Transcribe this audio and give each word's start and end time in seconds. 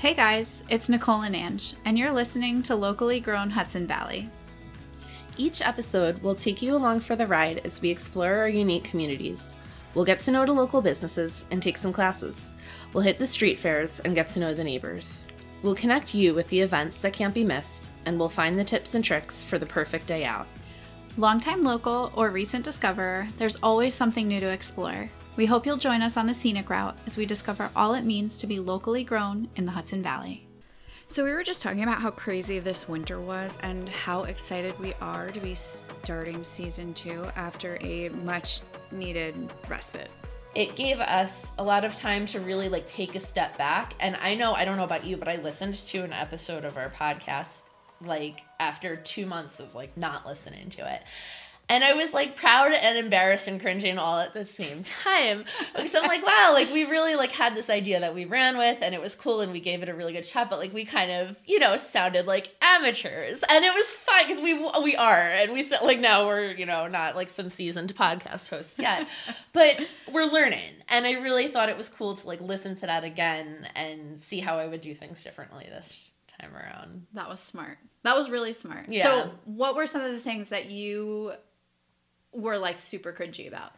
Hey 0.00 0.14
guys, 0.14 0.62
it's 0.70 0.88
Nicole 0.88 1.20
and 1.24 1.36
Ange, 1.36 1.74
and 1.84 1.98
you're 1.98 2.10
listening 2.10 2.62
to 2.62 2.74
Locally 2.74 3.20
Grown 3.20 3.50
Hudson 3.50 3.86
Valley. 3.86 4.30
Each 5.36 5.60
episode 5.60 6.22
will 6.22 6.34
take 6.34 6.62
you 6.62 6.74
along 6.74 7.00
for 7.00 7.16
the 7.16 7.26
ride 7.26 7.60
as 7.66 7.82
we 7.82 7.90
explore 7.90 8.36
our 8.36 8.48
unique 8.48 8.84
communities. 8.84 9.56
We'll 9.94 10.06
get 10.06 10.20
to 10.20 10.30
know 10.30 10.46
the 10.46 10.52
local 10.52 10.80
businesses 10.80 11.44
and 11.50 11.62
take 11.62 11.76
some 11.76 11.92
classes. 11.92 12.50
We'll 12.94 13.02
hit 13.02 13.18
the 13.18 13.26
street 13.26 13.58
fairs 13.58 14.00
and 14.00 14.14
get 14.14 14.28
to 14.28 14.40
know 14.40 14.54
the 14.54 14.64
neighbors. 14.64 15.26
We'll 15.62 15.74
connect 15.74 16.14
you 16.14 16.32
with 16.32 16.48
the 16.48 16.62
events 16.62 17.02
that 17.02 17.12
can't 17.12 17.34
be 17.34 17.44
missed, 17.44 17.90
and 18.06 18.18
we'll 18.18 18.30
find 18.30 18.58
the 18.58 18.64
tips 18.64 18.94
and 18.94 19.04
tricks 19.04 19.44
for 19.44 19.58
the 19.58 19.66
perfect 19.66 20.06
day 20.06 20.24
out. 20.24 20.46
Longtime 21.18 21.62
local 21.62 22.10
or 22.16 22.30
recent 22.30 22.64
discoverer, 22.64 23.28
there's 23.36 23.56
always 23.56 23.92
something 23.92 24.26
new 24.26 24.40
to 24.40 24.48
explore. 24.48 25.10
We 25.40 25.46
hope 25.46 25.64
you'll 25.64 25.78
join 25.78 26.02
us 26.02 26.18
on 26.18 26.26
the 26.26 26.34
scenic 26.34 26.68
route 26.68 26.98
as 27.06 27.16
we 27.16 27.24
discover 27.24 27.70
all 27.74 27.94
it 27.94 28.04
means 28.04 28.36
to 28.36 28.46
be 28.46 28.58
locally 28.60 29.02
grown 29.02 29.48
in 29.56 29.64
the 29.64 29.72
Hudson 29.72 30.02
Valley. 30.02 30.46
So, 31.08 31.24
we 31.24 31.32
were 31.32 31.42
just 31.42 31.62
talking 31.62 31.82
about 31.82 32.02
how 32.02 32.10
crazy 32.10 32.58
this 32.58 32.86
winter 32.86 33.18
was 33.18 33.56
and 33.62 33.88
how 33.88 34.24
excited 34.24 34.78
we 34.78 34.92
are 35.00 35.30
to 35.30 35.40
be 35.40 35.54
starting 35.54 36.44
season 36.44 36.92
two 36.92 37.24
after 37.36 37.78
a 37.80 38.10
much 38.10 38.60
needed 38.92 39.34
respite. 39.66 40.10
It 40.54 40.76
gave 40.76 41.00
us 41.00 41.52
a 41.56 41.64
lot 41.64 41.86
of 41.86 41.94
time 41.96 42.26
to 42.26 42.40
really 42.40 42.68
like 42.68 42.84
take 42.84 43.14
a 43.14 43.20
step 43.20 43.56
back. 43.56 43.94
And 43.98 44.16
I 44.16 44.34
know, 44.34 44.52
I 44.52 44.66
don't 44.66 44.76
know 44.76 44.84
about 44.84 45.06
you, 45.06 45.16
but 45.16 45.26
I 45.26 45.36
listened 45.36 45.76
to 45.76 46.04
an 46.04 46.12
episode 46.12 46.66
of 46.66 46.76
our 46.76 46.90
podcast 46.90 47.62
like 48.04 48.42
after 48.58 48.96
two 48.96 49.24
months 49.24 49.58
of 49.58 49.74
like 49.74 49.96
not 49.96 50.26
listening 50.26 50.68
to 50.68 50.94
it. 50.94 51.00
And 51.70 51.84
I 51.84 51.92
was 51.92 52.12
like 52.12 52.34
proud 52.34 52.72
and 52.72 52.98
embarrassed 52.98 53.46
and 53.46 53.60
cringing 53.60 53.96
all 53.96 54.18
at 54.18 54.34
the 54.34 54.44
same 54.44 54.82
time. 54.82 55.44
Because 55.74 55.94
I'm 55.94 56.08
like, 56.08 56.26
wow, 56.26 56.50
like 56.52 56.72
we 56.72 56.84
really 56.84 57.14
like 57.14 57.30
had 57.30 57.54
this 57.54 57.70
idea 57.70 58.00
that 58.00 58.12
we 58.12 58.24
ran 58.24 58.58
with 58.58 58.78
and 58.82 58.92
it 58.92 59.00
was 59.00 59.14
cool 59.14 59.40
and 59.40 59.52
we 59.52 59.60
gave 59.60 59.82
it 59.82 59.88
a 59.88 59.94
really 59.94 60.12
good 60.12 60.26
shot, 60.26 60.50
but 60.50 60.58
like 60.58 60.74
we 60.74 60.84
kind 60.84 61.12
of, 61.12 61.38
you 61.46 61.60
know, 61.60 61.76
sounded 61.76 62.26
like 62.26 62.54
amateurs. 62.60 63.42
And 63.48 63.64
it 63.64 63.72
was 63.72 63.88
fine 63.88 64.26
because 64.26 64.42
we 64.42 64.54
we 64.82 64.96
are 64.96 65.20
and 65.20 65.52
we 65.52 65.62
said 65.62 65.82
like 65.82 66.00
now 66.00 66.26
we're, 66.26 66.50
you 66.52 66.66
know, 66.66 66.88
not 66.88 67.14
like 67.14 67.28
some 67.28 67.50
seasoned 67.50 67.94
podcast 67.94 68.50
hosts 68.50 68.74
yet. 68.76 69.06
but 69.52 69.80
we're 70.12 70.24
learning. 70.24 70.74
And 70.88 71.06
I 71.06 71.12
really 71.20 71.46
thought 71.46 71.68
it 71.68 71.76
was 71.76 71.88
cool 71.88 72.16
to 72.16 72.26
like 72.26 72.40
listen 72.40 72.74
to 72.76 72.86
that 72.86 73.04
again 73.04 73.68
and 73.76 74.20
see 74.20 74.40
how 74.40 74.58
I 74.58 74.66
would 74.66 74.80
do 74.80 74.92
things 74.92 75.22
differently 75.22 75.66
this 75.70 76.10
time 76.40 76.50
around. 76.54 77.06
That 77.14 77.28
was 77.28 77.40
smart. 77.40 77.78
That 78.02 78.16
was 78.16 78.30
really 78.30 78.54
smart. 78.54 78.86
Yeah. 78.88 79.04
So, 79.04 79.30
what 79.44 79.76
were 79.76 79.86
some 79.86 80.02
of 80.02 80.12
the 80.12 80.18
things 80.18 80.48
that 80.48 80.70
you 80.70 81.32
were 82.32 82.58
like 82.58 82.78
super 82.78 83.12
cringy 83.12 83.48
about? 83.48 83.72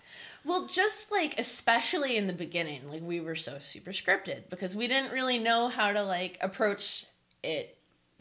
Well, 0.45 0.67
just 0.67 1.11
like 1.11 1.39
especially 1.39 2.17
in 2.17 2.27
the 2.27 2.33
beginning, 2.33 2.89
like 2.89 3.03
we 3.03 3.20
were 3.20 3.36
so 3.36 3.58
super 3.58 3.92
scripted 3.92 4.48
because 4.50 4.75
we 4.75 4.89
didn't 4.89 5.12
really 5.12 5.39
know 5.39 5.69
how 5.69 5.92
to 5.92 6.03
like 6.03 6.39
approach 6.41 7.06
it 7.42 7.77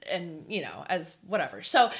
and, 0.09 0.45
you 0.47 0.61
know, 0.61 0.85
as 0.89 1.15
whatever. 1.27 1.61
So, 1.61 1.91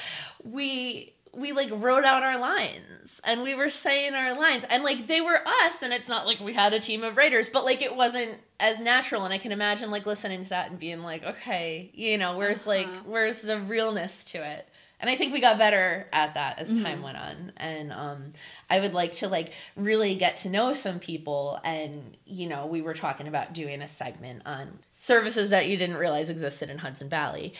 we 0.44 1.14
we 1.34 1.52
like 1.52 1.70
wrote 1.72 2.04
out 2.04 2.22
our 2.22 2.38
lines 2.38 3.20
and 3.24 3.42
we 3.42 3.54
were 3.54 3.70
saying 3.70 4.14
our 4.14 4.34
lines 4.34 4.64
and 4.68 4.84
like 4.84 5.06
they 5.06 5.20
were 5.20 5.40
us 5.64 5.82
and 5.82 5.92
it's 5.92 6.08
not 6.08 6.26
like 6.26 6.38
we 6.40 6.52
had 6.52 6.74
a 6.74 6.80
team 6.80 7.02
of 7.02 7.16
writers 7.16 7.48
but 7.48 7.64
like 7.64 7.80
it 7.80 7.96
wasn't 7.96 8.38
as 8.60 8.78
natural 8.78 9.24
and 9.24 9.32
i 9.32 9.38
can 9.38 9.50
imagine 9.50 9.90
like 9.90 10.04
listening 10.04 10.42
to 10.42 10.50
that 10.50 10.70
and 10.70 10.78
being 10.78 11.02
like 11.02 11.22
okay 11.22 11.90
you 11.94 12.18
know 12.18 12.36
where's 12.36 12.66
uh-huh. 12.66 12.70
like 12.70 12.88
where's 13.06 13.40
the 13.40 13.58
realness 13.60 14.26
to 14.26 14.38
it 14.38 14.68
and 15.02 15.10
i 15.10 15.16
think 15.16 15.34
we 15.34 15.40
got 15.40 15.58
better 15.58 16.06
at 16.12 16.32
that 16.34 16.58
as 16.58 16.68
time 16.68 16.84
mm-hmm. 16.84 17.02
went 17.02 17.18
on 17.18 17.52
and 17.58 17.92
um, 17.92 18.32
i 18.70 18.80
would 18.80 18.94
like 18.94 19.12
to 19.12 19.28
like 19.28 19.52
really 19.76 20.16
get 20.16 20.36
to 20.38 20.48
know 20.48 20.72
some 20.72 20.98
people 20.98 21.60
and 21.64 22.16
you 22.24 22.48
know 22.48 22.64
we 22.64 22.80
were 22.80 22.94
talking 22.94 23.28
about 23.28 23.52
doing 23.52 23.82
a 23.82 23.88
segment 23.88 24.40
on 24.46 24.78
services 24.92 25.50
that 25.50 25.68
you 25.68 25.76
didn't 25.76 25.96
realize 25.96 26.30
existed 26.30 26.70
in 26.70 26.78
hudson 26.78 27.10
valley 27.10 27.52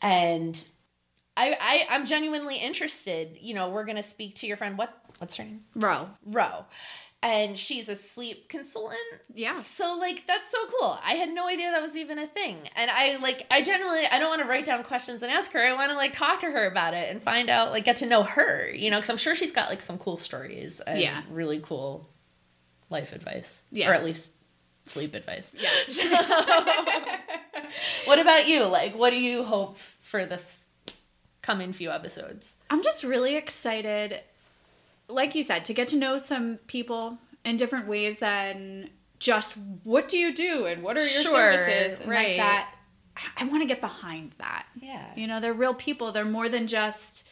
and 0.00 0.64
I, 1.36 1.56
I 1.60 1.86
I'm 1.90 2.06
genuinely 2.06 2.56
interested. 2.56 3.38
You 3.40 3.54
know, 3.54 3.70
we're 3.70 3.84
gonna 3.84 4.02
speak 4.02 4.36
to 4.36 4.46
your 4.46 4.56
friend. 4.56 4.78
What 4.78 4.96
what's 5.18 5.36
her 5.36 5.44
name? 5.44 5.64
Ro. 5.74 6.08
Ro. 6.26 6.64
And 7.24 7.58
she's 7.58 7.88
a 7.88 7.96
sleep 7.96 8.48
consultant. 8.48 9.00
Yeah. 9.34 9.60
So 9.62 9.96
like 9.96 10.26
that's 10.26 10.50
so 10.50 10.58
cool. 10.78 10.98
I 11.04 11.14
had 11.14 11.30
no 11.30 11.46
idea 11.48 11.70
that 11.70 11.82
was 11.82 11.96
even 11.96 12.18
a 12.18 12.26
thing. 12.26 12.56
And 12.76 12.90
I 12.90 13.16
like 13.16 13.46
I 13.50 13.62
generally 13.62 14.04
I 14.10 14.18
don't 14.18 14.28
want 14.28 14.42
to 14.42 14.48
write 14.48 14.66
down 14.66 14.84
questions 14.84 15.22
and 15.22 15.32
ask 15.32 15.50
her. 15.52 15.60
I 15.60 15.72
want 15.72 15.90
to 15.90 15.96
like 15.96 16.12
talk 16.12 16.40
to 16.40 16.46
her 16.46 16.66
about 16.66 16.94
it 16.94 17.10
and 17.10 17.22
find 17.22 17.48
out 17.48 17.70
like 17.70 17.84
get 17.84 17.96
to 17.96 18.06
know 18.06 18.22
her, 18.22 18.70
you 18.70 18.90
know, 18.90 19.00
cuz 19.00 19.10
I'm 19.10 19.16
sure 19.16 19.34
she's 19.34 19.52
got 19.52 19.70
like 19.70 19.80
some 19.80 19.98
cool 19.98 20.16
stories 20.16 20.80
and 20.80 21.00
yeah. 21.00 21.22
really 21.30 21.60
cool 21.60 22.08
life 22.90 23.12
advice. 23.12 23.64
Yeah. 23.70 23.90
Or 23.90 23.94
at 23.94 24.04
least 24.04 24.32
sleep 24.84 25.14
advice. 25.14 25.54
Yeah. 25.58 27.20
what 28.04 28.18
about 28.18 28.46
you? 28.46 28.64
Like 28.64 28.94
what 28.94 29.10
do 29.10 29.16
you 29.16 29.42
hope 29.44 29.78
for 29.78 30.26
this 30.26 30.64
coming 31.44 31.72
few 31.74 31.90
episodes. 31.90 32.56
I'm 32.70 32.82
just 32.82 33.04
really 33.04 33.36
excited, 33.36 34.18
like 35.08 35.34
you 35.34 35.42
said, 35.42 35.64
to 35.66 35.74
get 35.74 35.88
to 35.88 35.96
know 35.96 36.18
some 36.18 36.58
people 36.66 37.18
in 37.44 37.56
different 37.56 37.86
ways 37.86 38.18
than 38.18 38.90
just 39.18 39.54
what 39.84 40.08
do 40.08 40.16
you 40.16 40.34
do 40.34 40.66
and 40.66 40.82
what 40.82 40.96
are 40.96 41.06
your 41.06 41.22
sure, 41.22 41.32
services 41.32 42.00
and 42.00 42.10
right. 42.10 42.28
like 42.28 42.36
that. 42.38 42.74
I 43.36 43.44
want 43.44 43.62
to 43.62 43.66
get 43.66 43.80
behind 43.80 44.32
that. 44.38 44.66
Yeah. 44.74 45.06
You 45.14 45.26
know, 45.26 45.40
they're 45.40 45.52
real 45.52 45.74
people. 45.74 46.10
They're 46.10 46.24
more 46.24 46.48
than 46.48 46.66
just, 46.66 47.28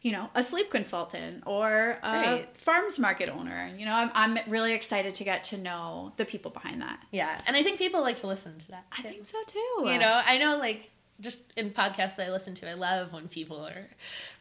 you 0.00 0.10
know, 0.10 0.30
a 0.34 0.42
sleep 0.42 0.70
consultant 0.70 1.42
or 1.44 1.98
a 2.02 2.10
right. 2.10 2.56
farms 2.56 2.98
market 2.98 3.28
owner. 3.28 3.70
You 3.76 3.84
know, 3.84 3.92
I'm, 3.92 4.10
I'm 4.14 4.38
really 4.50 4.72
excited 4.72 5.14
to 5.14 5.24
get 5.24 5.44
to 5.44 5.58
know 5.58 6.12
the 6.16 6.24
people 6.24 6.50
behind 6.50 6.80
that. 6.80 7.00
Yeah. 7.10 7.38
And 7.46 7.56
I 7.56 7.62
think 7.62 7.78
people 7.78 8.00
like 8.00 8.16
to 8.18 8.26
listen 8.26 8.56
to 8.58 8.70
that. 8.70 8.90
Too. 8.92 9.02
I 9.06 9.10
think 9.10 9.26
so 9.26 9.38
too. 9.46 9.90
You 9.90 9.98
know, 9.98 10.22
I 10.24 10.38
know 10.38 10.56
like 10.56 10.90
just 11.20 11.52
in 11.56 11.70
podcasts 11.70 12.24
I 12.24 12.30
listen 12.30 12.54
to, 12.54 12.70
I 12.70 12.74
love 12.74 13.12
when 13.12 13.28
people 13.28 13.66
are 13.66 13.82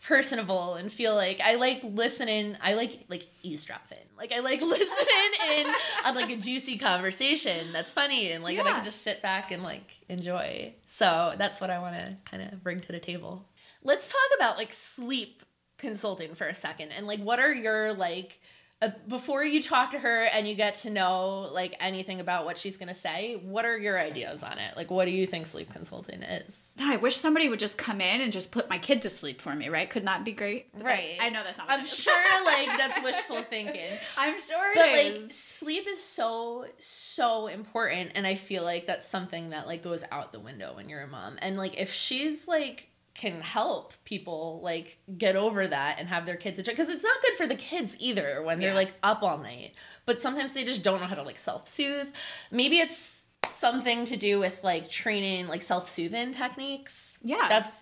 personable 0.04 0.76
and 0.76 0.92
feel 0.92 1.16
like 1.16 1.40
I 1.42 1.56
like 1.56 1.82
listening. 1.84 2.56
I 2.62 2.74
like 2.74 3.06
like 3.10 3.28
eavesdropping. 3.42 4.04
Like 4.18 4.32
I 4.32 4.40
like 4.40 4.62
listening 4.64 5.58
in 5.58 5.68
on 6.06 6.16
like 6.16 6.30
a 6.30 6.38
juicy 6.38 6.78
conversation 6.78 7.74
that's 7.74 7.92
funny 7.92 8.32
and 8.32 8.44
like 8.44 8.58
yeah. 8.58 8.64
I 8.64 8.74
can 8.74 8.84
just 8.84 9.02
sit 9.02 9.22
back 9.22 9.52
and 9.52 9.64
like 9.64 9.92
enjoy. 10.10 10.74
So 10.88 11.34
that's 11.38 11.60
what 11.60 11.70
I 11.70 11.80
want 11.80 11.96
to 11.96 12.16
kind 12.30 12.44
of 12.44 12.64
bring 12.64 12.80
to 12.82 12.92
the 12.92 13.00
table. 13.00 13.46
Let's 13.84 14.08
talk 14.08 14.38
about 14.38 14.58
like 14.58 14.74
sleep 14.74 15.44
consulting 15.78 16.34
for 16.34 16.48
a 16.48 16.56
second 16.56 16.92
and 16.92 17.06
like 17.06 17.20
what 17.20 17.40
are 17.40 17.54
your 17.54 17.94
like 17.94 18.40
uh, 18.80 18.90
before 19.08 19.44
you 19.44 19.64
talk 19.64 19.90
to 19.92 20.00
her 20.00 20.26
and 20.26 20.48
you 20.48 20.54
get 20.54 20.76
to 20.76 20.92
know 20.92 21.50
like 21.52 21.76
anything 21.80 22.20
about 22.20 22.46
what 22.46 22.60
she's 22.60 22.78
going 22.78 22.90
to 22.90 23.00
say 23.00 23.42
what 23.44 23.66
are 23.66 23.76
your 23.78 24.00
ideas 24.00 24.44
on 24.44 24.60
it? 24.60 24.78
Like 24.78 24.92
what 24.92 25.06
do 25.06 25.12
you 25.12 25.26
think 25.26 25.48
sleep 25.48 25.72
consulting 25.72 26.22
is? 26.22 26.72
I 26.80 26.98
wish 26.98 27.16
somebody 27.18 27.50
would 27.50 27.60
just 27.60 27.78
come 27.78 28.02
in 28.02 28.22
and 28.22 28.32
just 28.32 28.52
put 28.52 28.70
my 28.70 28.78
kid 28.78 29.02
to 29.02 29.10
sleep 29.10 29.42
for 29.42 29.56
me 29.56 29.70
right? 29.70 29.90
Could 29.90 30.04
not 30.04 30.24
be 30.24 30.32
great? 30.32 30.68
Right. 30.80 31.18
I 31.20 31.30
know 31.30 31.44
that's 31.44 31.58
not 31.58 31.68
i'm 31.70 31.86
sure 31.86 32.14
like 32.46 32.68
that's 32.78 33.02
wishful 33.02 33.42
thinking. 33.44 33.98
I'm 34.16 34.40
sure 34.40 34.74
but 34.76 34.92
like 34.92 35.32
sleep 35.32 35.88
is 35.88 36.02
so 36.02 36.66
so 36.78 37.48
important 37.48 38.12
and 38.14 38.28
i 38.28 38.36
feel 38.36 38.64
like 38.64 38.86
that's 38.86 39.08
something 39.08 39.50
that 39.50 39.66
like 39.66 39.82
goes 39.82 40.04
out 40.12 40.32
the 40.34 40.40
window 40.40 40.76
when 40.76 40.88
you're 40.88 41.02
a 41.02 41.08
mom. 41.08 41.38
And 41.42 41.58
like 41.58 41.80
if 41.80 41.92
she's 41.92 42.48
like 42.48 42.87
can 43.18 43.42
help 43.42 43.94
people 44.06 44.60
like 44.64 45.00
get 45.18 45.36
over 45.36 45.68
that 45.68 45.98
and 46.00 46.08
have 46.08 46.26
their 46.28 46.38
kids 46.38 46.62
because 46.62 46.88
it's 46.88 47.04
not 47.04 47.22
good 47.24 47.34
for 47.34 47.48
the 47.48 47.56
kids 47.56 47.96
either 48.00 48.44
when 48.44 48.60
they're 48.60 48.70
yeah. 48.70 48.76
like 48.76 48.94
up 49.02 49.24
all 49.24 49.40
night. 49.40 49.74
But 50.06 50.22
sometimes 50.22 50.54
they 50.54 50.64
just 50.64 50.84
don't 50.84 51.02
know 51.02 51.08
how 51.08 51.16
to 51.16 51.24
like 51.24 51.36
self-soothe. 51.36 52.08
Maybe 52.52 52.78
it's 52.78 53.24
something 53.50 54.06
to 54.06 54.18
do 54.18 54.40
with 54.40 54.64
like 54.64 54.90
training 54.90 55.48
like 55.48 55.64
self-soothing 55.64 56.36
techniques. 56.36 57.18
Yeah. 57.24 57.48
That's 57.50 57.82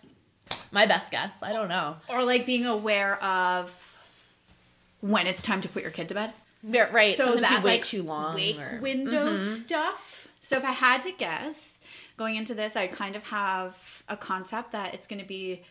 my 0.72 0.86
best 0.86 1.12
guess. 1.12 1.34
I 1.42 1.52
don't 1.52 1.70
know. 1.70 1.98
Or 2.10 2.24
like 2.24 2.46
being 2.46 2.66
aware 2.66 3.22
of 3.22 3.98
when 5.02 5.28
it's 5.28 5.42
time 5.42 5.60
to 5.62 5.68
put 5.68 5.82
your 5.82 5.92
kid 5.92 6.08
to 6.08 6.14
bed. 6.14 6.34
Yeah, 6.64 6.90
right. 6.92 7.16
So 7.16 7.26
Sometimes 7.26 7.42
that 7.42 7.64
wait 7.64 7.72
like 7.72 7.84
too 7.84 8.04
long 8.04 8.36
wake 8.36 8.58
or... 8.58 8.80
window 8.82 9.36
mm-hmm. 9.36 9.56
stuff. 9.56 10.30
So 10.40 10.58
if 10.58 10.64
i 10.64 10.72
had 10.72 11.02
to 11.02 11.12
guess 11.12 11.80
going 12.18 12.36
into 12.36 12.54
this 12.54 12.76
i 12.76 12.88
kind 12.88 13.16
of 13.16 13.24
have 13.24 14.04
a 14.10 14.18
concept 14.18 14.72
that 14.72 14.94
it's 14.94 15.08
going 15.08 15.22
to 15.22 15.28
be 15.28 15.62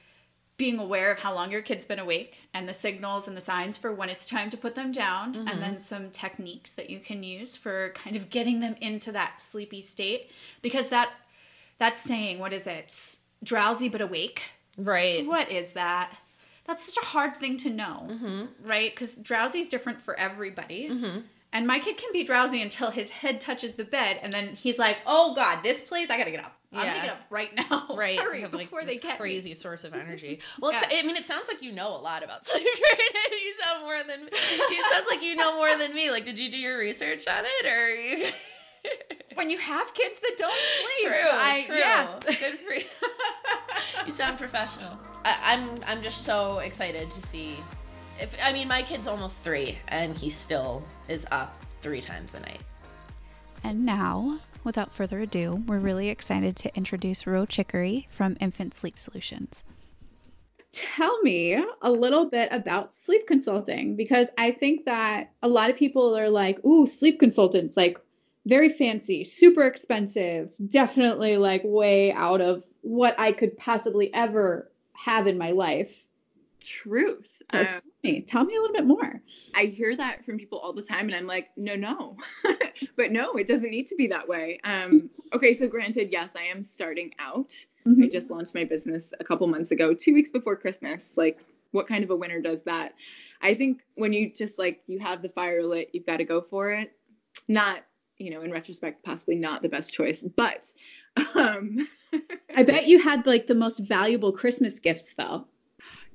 being 0.56 0.78
aware 0.78 1.10
of 1.10 1.18
how 1.18 1.34
long 1.34 1.50
your 1.50 1.62
kid's 1.62 1.84
been 1.84 1.98
awake 1.98 2.36
and 2.52 2.68
the 2.68 2.74
signals 2.74 3.26
and 3.26 3.36
the 3.36 3.40
signs 3.40 3.76
for 3.76 3.92
when 3.92 4.08
it's 4.08 4.28
time 4.28 4.50
to 4.50 4.56
put 4.56 4.74
them 4.74 4.92
down 4.92 5.34
mm-hmm. 5.34 5.48
and 5.48 5.60
then 5.60 5.78
some 5.78 6.10
techniques 6.10 6.72
that 6.72 6.88
you 6.88 7.00
can 7.00 7.22
use 7.22 7.56
for 7.56 7.90
kind 7.90 8.14
of 8.14 8.30
getting 8.30 8.60
them 8.60 8.76
into 8.80 9.10
that 9.10 9.40
sleepy 9.40 9.80
state. 9.80 10.30
Because 10.62 10.88
that 10.88 11.10
that 11.78 11.98
saying 11.98 12.38
what 12.38 12.52
is 12.52 12.66
it? 12.66 13.18
Drowsy 13.42 13.88
but 13.88 14.00
awake. 14.00 14.42
Right. 14.76 15.26
What 15.26 15.50
is 15.50 15.72
that? 15.72 16.12
That's 16.66 16.84
such 16.84 17.02
a 17.02 17.06
hard 17.06 17.36
thing 17.36 17.56
to 17.58 17.70
know 17.70 18.06
mm-hmm. 18.08 18.44
right? 18.64 18.94
Because 18.94 19.16
drowsy 19.16 19.58
is 19.58 19.68
different 19.68 20.00
for 20.00 20.18
everybody. 20.18 20.88
Mm-hmm. 20.88 21.20
And 21.54 21.66
my 21.66 21.78
kid 21.78 21.96
can 21.96 22.12
be 22.12 22.24
drowsy 22.24 22.60
until 22.60 22.90
his 22.90 23.08
head 23.08 23.40
touches 23.40 23.74
the 23.74 23.84
bed 23.84 24.18
and 24.22 24.32
then 24.32 24.48
he's 24.48 24.78
like 24.78 24.98
oh 25.06 25.34
god 25.34 25.62
this 25.62 25.80
place 25.80 26.10
i 26.10 26.18
gotta 26.18 26.30
get 26.30 26.44
up 26.44 26.58
I'm 26.76 26.86
gonna 26.86 27.00
get 27.02 27.10
up 27.10 27.20
right 27.30 27.54
now. 27.54 27.86
Right. 27.94 28.18
Hurry 28.18 28.40
have, 28.40 28.50
before 28.50 28.80
like, 28.80 28.88
they 28.88 28.96
get 28.96 29.18
crazy 29.18 29.50
me. 29.50 29.54
source 29.54 29.84
of 29.84 29.94
energy. 29.94 30.40
Well, 30.60 30.72
yeah. 30.72 30.88
I 30.90 31.02
mean, 31.02 31.16
it 31.16 31.28
sounds 31.28 31.48
like 31.48 31.62
you 31.62 31.72
know 31.72 31.88
a 31.88 32.00
lot 32.00 32.24
about 32.24 32.46
sleep 32.46 32.62
training. 32.62 33.44
you 33.44 33.54
sound 33.62 33.82
more 33.82 34.02
than. 34.02 34.28
It 34.32 34.92
sounds 34.92 35.06
like 35.08 35.22
you 35.22 35.36
know 35.36 35.56
more 35.56 35.76
than 35.76 35.94
me. 35.94 36.10
Like, 36.10 36.24
did 36.24 36.38
you 36.38 36.50
do 36.50 36.58
your 36.58 36.78
research 36.78 37.28
on 37.28 37.44
it, 37.44 37.66
or 37.66 37.88
you? 37.90 38.26
when 39.34 39.50
you 39.50 39.58
have 39.58 39.94
kids 39.94 40.18
that 40.20 40.34
don't 40.36 40.52
sleep. 40.52 41.12
True, 41.12 41.30
I, 41.30 41.64
true. 41.66 41.76
Yes. 41.76 42.10
Good 42.24 42.58
for 42.60 42.74
you. 42.74 42.84
you 44.06 44.12
sound 44.12 44.38
professional. 44.38 44.98
I, 45.24 45.36
I'm 45.44 45.70
I'm 45.86 46.02
just 46.02 46.22
so 46.22 46.58
excited 46.58 47.10
to 47.10 47.22
see. 47.22 47.56
If 48.20 48.36
I 48.42 48.52
mean, 48.52 48.68
my 48.68 48.82
kid's 48.82 49.06
almost 49.06 49.42
three, 49.42 49.78
and 49.88 50.16
he 50.16 50.30
still 50.30 50.82
is 51.08 51.26
up 51.30 51.60
three 51.80 52.00
times 52.00 52.34
a 52.34 52.40
night. 52.40 52.60
And 53.62 53.84
now, 53.84 54.40
without 54.62 54.92
further 54.92 55.20
ado, 55.20 55.62
we're 55.66 55.78
really 55.78 56.08
excited 56.08 56.54
to 56.56 56.76
introduce 56.76 57.26
Ro 57.26 57.46
Chicory 57.46 58.06
from 58.10 58.36
Infant 58.40 58.74
Sleep 58.74 58.98
Solutions. 58.98 59.64
tell 60.74 61.20
me 61.22 61.62
a 61.82 61.90
little 61.90 62.28
bit 62.28 62.48
about 62.50 62.94
sleep 62.94 63.26
consulting 63.26 63.96
because 63.96 64.28
I 64.36 64.50
think 64.50 64.84
that 64.86 65.30
a 65.42 65.48
lot 65.48 65.70
of 65.70 65.76
people 65.76 66.16
are 66.16 66.28
like, 66.28 66.62
ooh, 66.64 66.86
sleep 66.86 67.20
consultants, 67.20 67.76
like 67.76 67.98
very 68.46 68.68
fancy, 68.68 69.24
super 69.24 69.62
expensive, 69.62 70.50
definitely 70.68 71.36
like 71.36 71.62
way 71.64 72.12
out 72.12 72.40
of 72.40 72.64
what 72.82 73.18
I 73.18 73.32
could 73.32 73.56
possibly 73.56 74.12
ever 74.12 74.70
have 74.92 75.26
in 75.26 75.38
my 75.38 75.52
life. 75.52 76.03
Truth. 76.64 77.28
So 77.52 77.62
tell 77.64 77.80
me, 78.02 78.20
tell 78.22 78.44
me 78.44 78.56
a 78.56 78.60
little 78.60 78.74
bit 78.74 78.86
more. 78.86 79.20
I 79.54 79.66
hear 79.66 79.94
that 79.96 80.24
from 80.24 80.38
people 80.38 80.58
all 80.58 80.72
the 80.72 80.82
time, 80.82 81.06
and 81.06 81.14
I'm 81.14 81.26
like, 81.26 81.50
no, 81.56 81.76
no. 81.76 82.16
but 82.96 83.12
no, 83.12 83.34
it 83.34 83.46
doesn't 83.46 83.70
need 83.70 83.86
to 83.88 83.96
be 83.96 84.06
that 84.08 84.26
way. 84.26 84.58
Um, 84.64 85.10
okay, 85.32 85.52
so 85.54 85.68
granted, 85.68 86.08
yes, 86.10 86.34
I 86.36 86.44
am 86.44 86.62
starting 86.62 87.12
out. 87.18 87.54
I 87.86 87.90
Mhm. 87.90 88.10
just 88.12 88.30
launched 88.30 88.54
my 88.54 88.64
business 88.64 89.12
a 89.20 89.24
couple 89.24 89.46
months 89.46 89.70
ago, 89.70 89.92
two 89.92 90.14
weeks 90.14 90.30
before 90.30 90.56
Christmas. 90.56 91.16
Like, 91.18 91.38
what 91.72 91.86
kind 91.86 92.02
of 92.02 92.10
a 92.10 92.16
winner 92.16 92.40
does 92.40 92.62
that? 92.64 92.94
I 93.42 93.52
think 93.54 93.84
when 93.96 94.12
you 94.12 94.32
just 94.32 94.58
like 94.58 94.80
you 94.86 94.98
have 95.00 95.20
the 95.20 95.28
fire 95.28 95.62
lit, 95.62 95.90
you've 95.92 96.06
got 96.06 96.16
to 96.16 96.24
go 96.24 96.40
for 96.40 96.72
it. 96.72 96.92
Not, 97.46 97.80
you 98.16 98.30
know, 98.30 98.40
in 98.40 98.50
retrospect, 98.50 99.04
possibly 99.04 99.36
not 99.36 99.60
the 99.60 99.68
best 99.68 99.92
choice, 99.92 100.22
but 100.22 100.72
um, 101.34 101.86
I 102.56 102.62
bet 102.62 102.86
you 102.86 102.98
had 102.98 103.26
like 103.26 103.46
the 103.46 103.54
most 103.54 103.80
valuable 103.80 104.32
Christmas 104.32 104.78
gifts 104.78 105.14
though. 105.14 105.46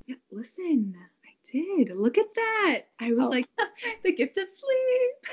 Yeah, 0.06 0.16
listen, 0.30 0.94
I 1.24 1.30
did. 1.50 1.90
Look 1.96 2.18
at 2.18 2.34
that. 2.34 2.82
I 2.98 3.12
was 3.12 3.26
Oh. 3.26 3.30
like, 3.30 3.46
the 4.04 4.14
gift 4.14 4.38
of 4.38 4.48
sleep. 4.48 5.26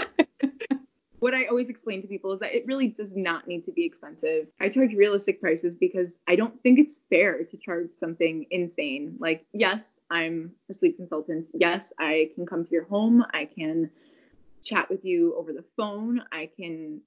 what 1.20 1.34
I 1.34 1.46
always 1.46 1.68
explain 1.68 2.00
to 2.02 2.08
people 2.08 2.32
is 2.32 2.40
that 2.40 2.54
it 2.54 2.66
really 2.66 2.88
does 2.88 3.16
not 3.16 3.48
need 3.48 3.64
to 3.64 3.72
be 3.72 3.84
expensive. 3.84 4.46
I 4.60 4.68
charge 4.68 4.94
realistic 4.94 5.40
prices 5.40 5.74
because 5.76 6.16
I 6.28 6.36
don't 6.36 6.60
think 6.62 6.78
it's 6.78 7.00
fair 7.10 7.44
to 7.44 7.56
charge 7.56 7.90
something 7.98 8.46
insane. 8.50 9.16
Like, 9.18 9.44
yes, 9.52 9.98
I'm 10.10 10.52
a 10.70 10.74
sleep 10.74 10.96
consultant. 10.96 11.46
Yes, 11.54 11.92
I 11.98 12.30
can 12.34 12.46
come 12.46 12.64
to 12.64 12.70
your 12.70 12.84
home. 12.84 13.24
I 13.32 13.46
can 13.46 13.90
chat 14.62 14.88
with 14.90 15.04
you 15.04 15.34
over 15.36 15.52
the 15.52 15.64
phone. 15.76 16.22
I 16.32 16.50
can 16.56 17.00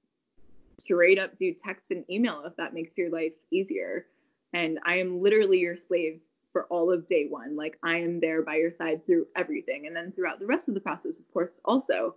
straight 0.78 1.18
up 1.18 1.38
do 1.38 1.54
text 1.54 1.90
and 1.90 2.04
email 2.10 2.42
if 2.44 2.56
that 2.56 2.74
makes 2.74 2.96
your 2.96 3.10
life 3.10 3.32
easier. 3.50 4.06
And 4.52 4.78
I 4.84 4.96
am 4.96 5.22
literally 5.22 5.58
your 5.58 5.76
slave 5.76 6.20
for 6.52 6.64
all 6.64 6.92
of 6.92 7.06
day 7.06 7.26
one. 7.28 7.56
Like, 7.56 7.78
I 7.82 7.98
am 7.98 8.20
there 8.20 8.42
by 8.42 8.56
your 8.56 8.72
side 8.72 9.06
through 9.06 9.26
everything. 9.36 9.86
And 9.86 9.96
then 9.96 10.12
throughout 10.12 10.38
the 10.38 10.46
rest 10.46 10.68
of 10.68 10.74
the 10.74 10.80
process, 10.80 11.18
of 11.18 11.32
course, 11.32 11.60
also. 11.64 12.14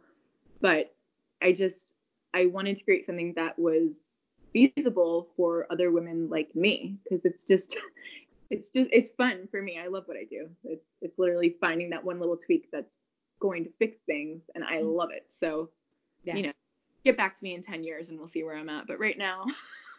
But 0.61 0.93
I 1.41 1.51
just 1.51 1.95
I 2.33 2.47
wanted 2.47 2.77
to 2.77 2.83
create 2.83 3.05
something 3.05 3.33
that 3.35 3.57
was 3.57 3.91
feasible 4.51 5.29
for 5.35 5.67
other 5.69 5.91
women 5.91 6.29
like 6.29 6.55
me 6.55 6.97
because 7.03 7.25
it's 7.25 7.43
just 7.43 7.77
it's 8.49 8.69
just 8.69 8.89
it's 8.91 9.11
fun 9.11 9.47
for 9.49 9.61
me. 9.61 9.79
I 9.79 9.87
love 9.87 10.03
what 10.07 10.17
I 10.17 10.25
do. 10.25 10.49
It's 10.63 10.85
it's 11.01 11.17
literally 11.17 11.55
finding 11.61 11.89
that 11.91 12.03
one 12.03 12.19
little 12.19 12.37
tweak 12.37 12.69
that's 12.71 12.97
going 13.39 13.63
to 13.65 13.69
fix 13.79 14.01
things 14.03 14.41
and 14.53 14.63
I 14.63 14.77
mm-hmm. 14.77 14.87
love 14.87 15.09
it. 15.11 15.25
So, 15.27 15.69
Yeah. 16.23 16.35
you 16.35 16.43
know, 16.43 16.53
get 17.03 17.17
back 17.17 17.37
to 17.37 17.43
me 17.43 17.53
in 17.53 17.61
10 17.61 17.83
years 17.83 18.09
and 18.09 18.17
we'll 18.17 18.27
see 18.27 18.43
where 18.43 18.55
I'm 18.55 18.69
at. 18.69 18.87
But 18.87 18.99
right 18.99 19.17
now, 19.17 19.45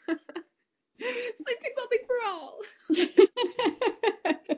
sleep 0.98 1.58
consulting 1.64 1.98
for 2.06 2.16
all. 2.26 2.58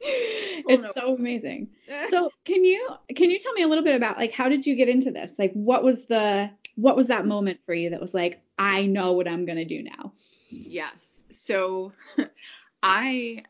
it's 0.00 0.82
no. 0.82 0.92
so 0.94 1.14
amazing. 1.14 1.68
So 2.08 2.30
can 2.44 2.64
you 2.64 2.88
can 3.14 3.30
you 3.30 3.38
tell 3.38 3.52
me 3.52 3.62
a 3.62 3.68
little 3.68 3.84
bit 3.84 3.96
about 3.96 4.18
like 4.18 4.32
how 4.32 4.48
did 4.48 4.66
you 4.66 4.74
get 4.76 4.88
into 4.88 5.10
this? 5.10 5.38
Like 5.38 5.52
what 5.52 5.82
was 5.82 6.06
the 6.06 6.50
what 6.76 6.96
was 6.96 7.08
that 7.08 7.26
moment 7.26 7.60
for 7.66 7.74
you 7.74 7.90
that 7.90 8.00
was 8.00 8.14
like 8.14 8.42
I 8.58 8.86
know 8.86 9.12
what 9.12 9.28
I'm 9.28 9.46
gonna 9.46 9.64
do 9.64 9.82
now? 9.82 10.12
Yes. 10.50 11.22
So 11.30 11.92
I 12.82 13.44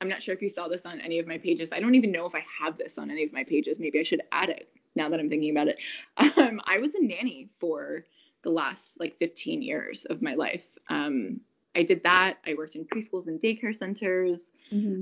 I'm 0.00 0.08
not 0.08 0.22
sure 0.22 0.34
if 0.34 0.42
you 0.42 0.48
saw 0.48 0.66
this 0.66 0.84
on 0.84 1.00
any 1.00 1.20
of 1.20 1.26
my 1.26 1.38
pages. 1.38 1.72
I 1.72 1.78
don't 1.78 1.94
even 1.94 2.10
know 2.10 2.26
if 2.26 2.34
I 2.34 2.44
have 2.60 2.76
this 2.76 2.98
on 2.98 3.10
any 3.10 3.22
of 3.22 3.32
my 3.32 3.44
pages. 3.44 3.78
Maybe 3.78 4.00
I 4.00 4.02
should 4.02 4.22
add 4.32 4.48
it 4.48 4.68
now 4.96 5.08
that 5.08 5.20
I'm 5.20 5.28
thinking 5.28 5.50
about 5.50 5.68
it. 5.68 5.78
Um, 6.16 6.60
I 6.66 6.78
was 6.78 6.94
a 6.96 7.02
nanny 7.02 7.48
for 7.60 8.04
the 8.42 8.50
last 8.50 8.98
like 8.98 9.16
15 9.18 9.62
years 9.62 10.04
of 10.06 10.20
my 10.20 10.34
life. 10.34 10.66
Um, 10.88 11.40
I 11.74 11.82
did 11.82 12.02
that. 12.04 12.38
I 12.46 12.54
worked 12.54 12.76
in 12.76 12.84
preschools 12.84 13.28
and 13.28 13.40
daycare 13.40 13.74
centers. 13.74 14.52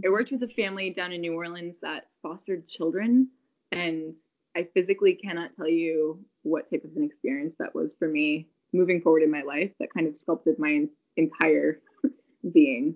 I 0.05 0.09
worked 0.09 0.31
with 0.31 0.43
a 0.43 0.49
family 0.49 0.91
down 0.91 1.13
in 1.13 1.21
New 1.21 1.35
Orleans 1.35 1.79
that 1.83 2.09
fostered 2.23 2.69
children, 2.69 3.29
and 3.73 4.17
I 4.57 4.69
physically 4.75 5.15
cannot 5.15 5.55
tell 5.57 5.69
you 5.69 6.25
what 6.43 6.71
type 6.71 6.85
of 6.85 6.97
an 6.97 7.05
experience 7.05 7.57
that 7.59 7.75
was 7.75 7.95
for 7.99 8.09
me 8.09 8.49
moving 8.73 9.01
forward 9.01 9.23
in 9.23 9.31
my 9.31 9.43
life. 9.43 9.71
That 9.81 9.93
kind 9.93 10.07
of 10.07 10.19
sculpted 10.19 10.59
my 10.59 10.71
en- 10.71 10.91
entire 11.17 11.81
being. 12.53 12.95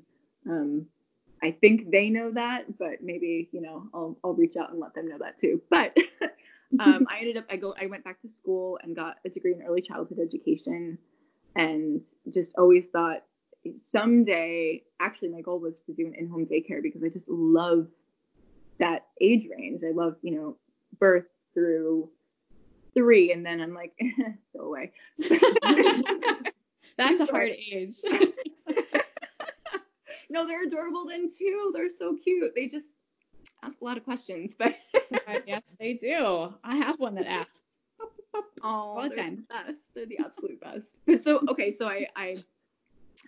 Um, 0.49 0.87
I 1.43 1.51
think 1.51 1.91
they 1.91 2.11
know 2.11 2.31
that, 2.33 2.79
but 2.79 3.03
maybe 3.03 3.49
you 3.53 3.61
know 3.61 3.89
I'll 3.93 4.17
I'll 4.23 4.35
reach 4.35 4.57
out 4.57 4.71
and 4.71 4.81
let 4.81 4.95
them 4.95 5.09
know 5.09 5.19
that 5.19 5.41
too. 5.41 5.61
But 5.69 5.97
um, 6.81 7.07
I 7.11 7.19
ended 7.19 7.37
up 7.37 7.45
I 7.51 7.57
go 7.57 7.75
I 7.81 7.87
went 7.87 8.05
back 8.05 8.21
to 8.23 8.29
school 8.29 8.79
and 8.83 8.95
got 8.95 9.17
a 9.27 9.29
degree 9.29 9.53
in 9.53 9.63
early 9.63 9.83
childhood 9.83 10.19
education, 10.21 10.99
and 11.57 12.01
just 12.33 12.53
always 12.57 12.89
thought 12.89 13.25
someday 13.87 14.83
actually 15.01 15.29
my 15.29 15.41
goal 15.41 15.59
was 15.61 15.81
to 15.83 15.93
do 15.93 16.07
an 16.07 16.15
in-home 16.15 16.47
daycare 16.47 16.83
because 16.83 17.03
I 17.03 17.09
just 17.09 17.29
love 17.29 17.89
that 18.79 19.07
age 19.21 19.47
range. 19.57 19.83
I 19.87 19.93
love 19.93 20.17
you 20.23 20.33
know 20.35 20.57
birth 20.99 21.27
through 21.55 22.11
three, 22.95 23.33
and 23.33 23.45
then 23.45 23.61
I'm 23.61 23.75
like 23.75 23.93
go 24.57 24.65
away. 24.67 24.93
That's 26.97 27.21
a 27.21 27.27
hard 27.27 27.51
age. 27.73 27.97
no, 30.31 30.47
they're 30.47 30.65
adorable 30.65 31.07
then 31.07 31.29
too. 31.29 31.73
They're 31.75 31.91
so 31.91 32.17
cute. 32.17 32.53
They 32.55 32.69
just 32.69 32.89
ask 33.63 33.81
a 33.81 33.85
lot 33.85 33.97
of 33.97 34.05
questions, 34.05 34.55
but 34.59 34.77
yes, 35.47 35.75
they 35.81 35.95
do. 35.95 36.55
I 36.63 36.77
have 36.77 36.99
one 37.01 37.15
that 37.17 37.27
asks. 37.27 37.63
oh, 38.35 38.45
All 38.63 39.03
the 39.09 39.15
time. 39.15 39.37
the 39.49 39.55
best. 39.55 39.95
They're 39.95 40.07
the 40.07 40.19
absolute 40.19 40.61
best. 40.61 41.01
But 41.07 41.23
so 41.23 41.41
okay, 41.49 41.73
so 41.73 41.89
I 41.89 42.07
I 42.17 42.37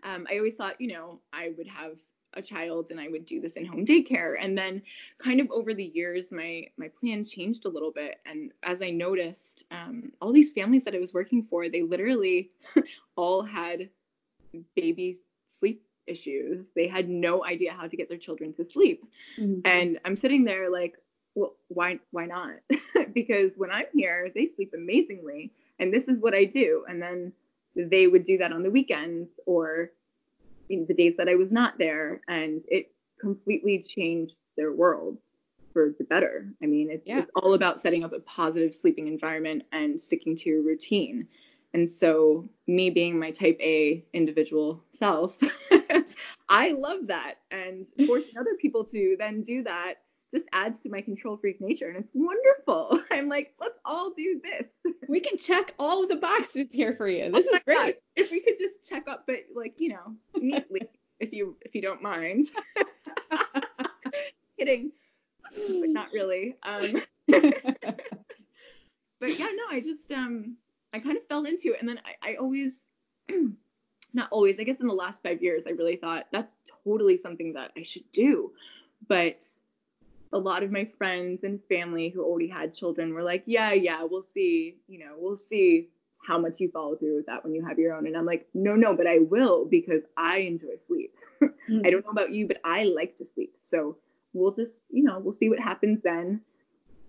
um 0.07 0.27
I 0.31 0.39
always 0.39 0.55
thought 0.55 0.81
you 0.81 0.89
know 0.89 1.21
I 1.33 1.53
would 1.59 1.67
have 1.67 1.97
a 2.35 2.43
child 2.43 2.91
and 2.91 3.01
I 3.01 3.09
would 3.09 3.25
do 3.25 3.41
this 3.41 3.55
in-home 3.55 3.87
daycare, 3.87 4.35
and 4.39 4.57
then 4.57 4.83
kind 5.23 5.41
of 5.41 5.51
over 5.51 5.75
the 5.75 5.85
years 5.85 6.33
my 6.33 6.67
my 6.79 6.89
plan 7.01 7.25
changed 7.25 7.65
a 7.67 7.69
little 7.69 7.93
bit, 7.93 8.21
and 8.27 8.53
as 8.63 8.83
I 8.83 8.91
noticed, 8.91 9.65
um, 9.71 10.13
all 10.21 10.33
these 10.33 10.53
families 10.53 10.85
that 10.85 10.95
I 10.95 10.99
was 10.99 11.15
working 11.15 11.47
for, 11.51 11.69
they 11.69 11.83
literally 11.83 12.51
all 13.17 13.43
had 13.43 13.89
baby 14.75 15.19
sleep 15.49 15.83
issues. 16.07 16.69
They 16.75 16.87
had 16.87 17.09
no 17.09 17.45
idea 17.45 17.73
how 17.73 17.89
to 17.89 17.97
get 17.97 18.09
their 18.09 18.19
children 18.19 18.53
to 18.55 18.65
sleep. 18.65 19.05
And 19.65 19.99
I'm 20.05 20.17
sitting 20.17 20.45
there 20.45 20.71
like, 20.71 20.97
well, 21.35 21.55
why 21.69 21.99
why 22.13 22.27
not? 22.27 22.57
because 23.15 23.53
when 23.57 23.71
I'm 23.71 23.87
here, 23.95 24.31
they 24.35 24.47
sleep 24.47 24.73
amazingly, 24.75 25.53
and 25.79 25.93
this 25.93 26.09
is 26.09 26.21
what 26.21 26.35
I 26.35 26.45
do. 26.45 26.85
And 26.89 27.01
then 27.01 27.33
they 27.77 28.07
would 28.07 28.25
do 28.25 28.39
that 28.39 28.53
on 28.53 28.63
the 28.63 28.71
weekends 28.71 29.29
or 29.47 29.91
in 30.69 30.87
the 30.87 30.95
days 30.95 31.15
that 31.19 31.29
I 31.29 31.35
was 31.37 31.51
not 31.51 31.79
there, 31.79 32.21
and 32.29 32.63
it 32.69 32.91
completely 33.21 33.83
changed 33.83 34.37
their 34.57 34.73
worlds 34.73 35.21
for 35.73 35.95
the 35.99 36.05
better. 36.05 36.53
I 36.63 36.67
mean, 36.67 36.91
it's, 36.91 37.07
Yeah. 37.07 37.21
it's 37.21 37.31
all 37.37 37.55
about 37.55 37.79
setting 37.81 38.03
up 38.03 38.13
a 38.13 38.21
positive 38.21 38.75
sleeping 38.75 39.07
environment 39.09 39.65
and 39.73 40.01
sticking 40.01 40.35
to 40.37 40.49
your 40.51 40.63
routine. 40.63 41.29
And 41.75 41.89
so, 41.89 42.49
me 42.67 42.89
being 42.91 43.19
my 43.19 43.31
type 43.31 43.59
A 43.61 44.05
individual 44.15 44.83
self, 44.91 45.39
I 46.49 46.71
love 46.71 47.09
that. 47.09 47.35
And 47.51 47.87
forcing 48.07 48.39
other 48.39 48.55
people 48.59 48.85
to 48.85 49.17
then 49.19 49.43
do 49.43 49.63
that 49.65 49.97
just 50.37 50.49
adds 50.53 50.81
to 50.81 50.91
my 50.91 51.01
control 51.01 51.39
freak 51.39 51.61
nature. 51.61 51.89
And 51.89 51.97
it's 51.97 52.11
wonderful. 52.15 53.01
I'm 53.11 53.29
like, 53.29 53.55
let's 53.59 53.79
all 53.85 54.13
do 54.15 54.41
this. 54.43 54.95
We 55.09 55.21
can 55.21 55.39
check 55.39 55.73
all 55.79 56.03
of 56.03 56.11
the 56.11 56.17
boxes 56.17 56.73
here 56.73 56.95
for 56.95 57.09
you. 57.09 57.31
This 57.31 57.49
Oh 57.51 57.57
is 57.57 57.63
my 57.67 57.75
God, 57.75 57.83
great. 57.83 57.97
If 58.17 58.31
we 58.31 58.41
could 58.41 58.59
just 58.59 58.85
check 58.85 59.09
up, 59.09 59.25
but 59.27 59.37
like, 59.55 59.75
you 59.79 59.91
know, 59.91 60.15
neatly, 60.35 60.83
if 61.21 61.33
you 61.33 61.57
if 61.63 61.75
you 61.75 61.81
don't 61.81 62.03
mind. 62.03 62.45
Kidding. 64.59 64.93
But 65.81 65.91
not 65.91 66.09
really. 66.13 66.57
Um 66.63 67.03
but 67.29 69.39
yeah, 69.39 69.49
no, 69.55 69.65
I 69.71 69.81
just 69.83 70.11
um 70.13 70.57
I 70.93 70.99
kind 70.99 71.17
of 71.17 71.27
fell 71.29 71.45
into 71.45 71.73
it 71.73 71.81
and 71.81 71.89
then 71.89 72.01
I, 72.05 72.33
I 72.33 72.35
always 72.37 72.83
not 74.13 74.29
always, 74.31 74.61
I 74.61 74.65
guess 74.65 74.81
in 74.81 74.87
the 74.87 74.95
last 74.95 75.23
five 75.23 75.43
years 75.43 75.67
I 75.67 75.71
really 75.71 75.97
thought 75.97 76.27
that's 76.31 76.55
totally 76.85 77.17
something 77.19 77.55
that 77.55 77.73
I 77.77 77.85
should 77.85 78.11
do. 78.13 78.53
But 79.09 79.43
a 80.33 80.39
lot 80.39 80.63
of 80.63 80.71
my 80.71 80.89
friends 80.99 81.45
and 81.45 81.61
family 81.69 82.09
who 82.09 82.25
already 82.25 82.49
had 82.49 82.75
children 82.75 83.15
were 83.15 83.23
like, 83.23 83.45
Yeah, 83.47 83.73
yeah, 83.73 84.03
we'll 84.03 84.23
see, 84.23 84.77
you 84.89 84.99
know, 84.99 85.15
we'll 85.17 85.37
see 85.37 85.89
how 86.27 86.39
much 86.39 86.59
you 86.59 86.71
follow 86.71 86.97
through 86.97 87.17
with 87.17 87.27
that 87.27 87.45
when 87.45 87.55
you 87.55 87.65
have 87.65 87.79
your 87.79 87.95
own. 87.95 88.07
And 88.07 88.17
I'm 88.17 88.27
like, 88.27 88.49
no, 88.53 88.75
no, 88.75 88.97
but 88.97 89.07
I 89.07 89.19
will 89.19 89.65
because 89.65 90.03
I 90.17 90.39
enjoy 90.39 90.77
sleep. 90.87 91.15
Mm. 91.69 91.85
I 91.85 91.91
don't 91.91 92.05
know 92.05 92.13
about 92.13 92.31
you, 92.31 92.47
but 92.47 92.61
I 92.65 92.85
like 92.85 93.17
to 93.17 93.27
sleep. 93.27 93.53
So 93.61 93.97
we'll 94.33 94.55
just, 94.55 94.79
you 94.89 95.03
know, 95.03 95.19
we'll 95.19 95.35
see 95.35 95.49
what 95.49 95.59
happens 95.59 96.01
then. 96.01 96.41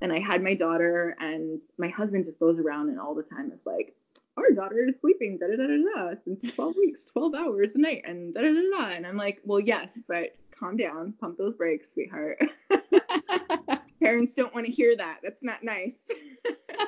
And 0.02 0.12
I 0.12 0.20
had 0.20 0.44
my 0.44 0.56
daughter, 0.56 1.16
and 1.20 1.62
my 1.78 1.90
husband 1.90 2.26
just 2.26 2.40
goes 2.40 2.60
around 2.60 2.90
and 2.90 3.00
all 3.00 3.14
the 3.14 3.22
time 3.22 3.52
is 3.52 3.68
like, 3.68 3.96
our 4.36 4.52
daughter 4.52 4.88
is 4.88 4.96
sleeping 5.00 5.38
da 5.38 5.48
da 5.48 5.56
da 5.56 5.68
da 5.68 6.12
da 6.12 6.16
since 6.26 6.54
12 6.56 6.76
weeks, 6.76 7.06
12 7.06 7.36
hours 7.36 7.76
a 7.76 7.80
night, 7.80 8.02
and 8.06 8.34
da 8.34 8.42
da 8.42 8.48
da 8.48 8.62
da. 8.78 8.96
And 8.96 9.06
I'm 9.06 9.16
like, 9.16 9.42
well, 9.44 9.60
yes, 9.60 10.02
but 10.08 10.36
calm 10.60 10.76
down, 10.78 11.14
pump 11.20 11.38
those 11.38 11.56
brakes, 11.56 11.94
sweetheart. 11.94 12.40
Parents 14.08 14.34
don't 14.34 14.56
want 14.56 14.66
to 14.66 14.72
hear 14.72 14.96
that. 14.96 15.20
That's 15.22 15.44
not 15.44 15.66
nice. 15.66 16.10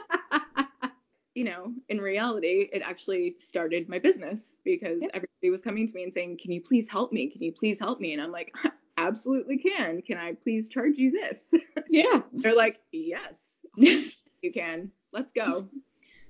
you 1.35 1.43
know, 1.43 1.73
in 1.89 1.99
reality, 1.99 2.69
it 2.71 2.81
actually 2.81 3.35
started 3.37 3.89
my 3.89 3.99
business 3.99 4.55
because 4.63 5.01
everybody 5.13 5.49
was 5.49 5.61
coming 5.61 5.85
to 5.85 5.93
me 5.93 6.03
and 6.03 6.13
saying, 6.13 6.39
Can 6.41 6.53
you 6.53 6.61
please 6.61 6.87
help 6.87 7.11
me? 7.11 7.27
Can 7.29 7.43
you 7.43 7.51
please 7.51 7.77
help 7.77 7.99
me? 7.99 8.13
And 8.13 8.21
I'm 8.21 8.31
like, 8.31 8.55
Absolutely 8.95 9.57
can. 9.57 10.01
Can 10.01 10.17
I 10.17 10.31
please 10.33 10.69
charge 10.69 10.95
you 10.95 11.11
this? 11.11 11.53
yeah. 11.89 12.21
They're 12.31 12.55
like, 12.55 12.79
Yes, 12.93 13.37
you 13.75 14.53
can. 14.53 14.89
Let's 15.11 15.33
go. 15.33 15.67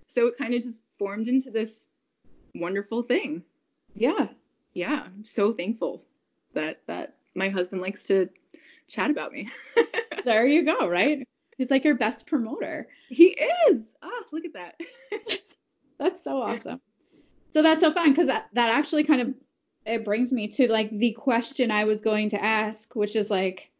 So 0.07 0.25
it 0.25 0.39
kind 0.39 0.55
of 0.55 0.63
just 0.63 0.81
formed 0.97 1.27
into 1.27 1.51
this 1.51 1.85
wonderful 2.55 3.03
thing. 3.03 3.43
Yeah. 3.93 4.29
Yeah, 4.73 5.03
I'm 5.05 5.23
so 5.23 5.53
thankful 5.53 6.03
that 6.55 6.81
that 6.87 7.15
my 7.35 7.49
husband 7.49 7.83
likes 7.83 8.05
to 8.05 8.29
chat 8.89 9.11
about 9.11 9.31
me. 9.31 9.49
There 10.25 10.45
you 10.45 10.63
go, 10.63 10.89
right? 10.89 11.25
He's 11.57 11.71
like 11.71 11.85
your 11.85 11.95
best 11.95 12.27
promoter. 12.27 12.89
he 13.07 13.37
is. 13.69 13.93
Ah, 14.03 14.09
look 14.33 14.43
at 14.43 14.53
that. 14.53 14.79
That's 15.97 16.21
so 16.21 16.41
awesome. 16.41 16.81
So 17.51 17.61
that's 17.61 17.81
so 17.81 17.91
fun 17.93 18.09
because 18.09 18.27
that, 18.27 18.49
that 18.53 18.69
actually 18.69 19.05
kind 19.05 19.21
of 19.21 19.33
it 19.85 20.03
brings 20.05 20.31
me 20.31 20.49
to 20.49 20.71
like 20.71 20.91
the 20.91 21.13
question 21.13 21.71
I 21.71 21.85
was 21.85 22.01
going 22.01 22.29
to 22.29 22.43
ask, 22.43 22.93
which 22.95 23.15
is 23.15 23.31
like, 23.31 23.71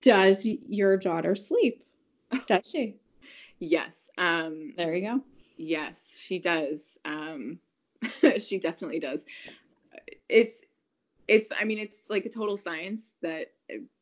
does 0.00 0.46
your 0.46 0.96
daughter 0.96 1.34
sleep? 1.34 1.84
Does 2.46 2.68
she? 2.70 2.96
yes. 3.58 4.08
Um 4.16 4.72
There 4.76 4.94
you 4.94 5.08
go. 5.08 5.20
Yes, 5.56 6.14
she 6.18 6.38
does. 6.38 6.96
Um, 7.04 7.58
she 8.38 8.58
definitely 8.58 8.98
does. 8.98 9.26
It's, 10.26 10.62
it's. 11.28 11.48
I 11.58 11.64
mean, 11.64 11.78
it's 11.78 12.02
like 12.08 12.24
a 12.24 12.30
total 12.30 12.56
science 12.56 13.14
that 13.20 13.48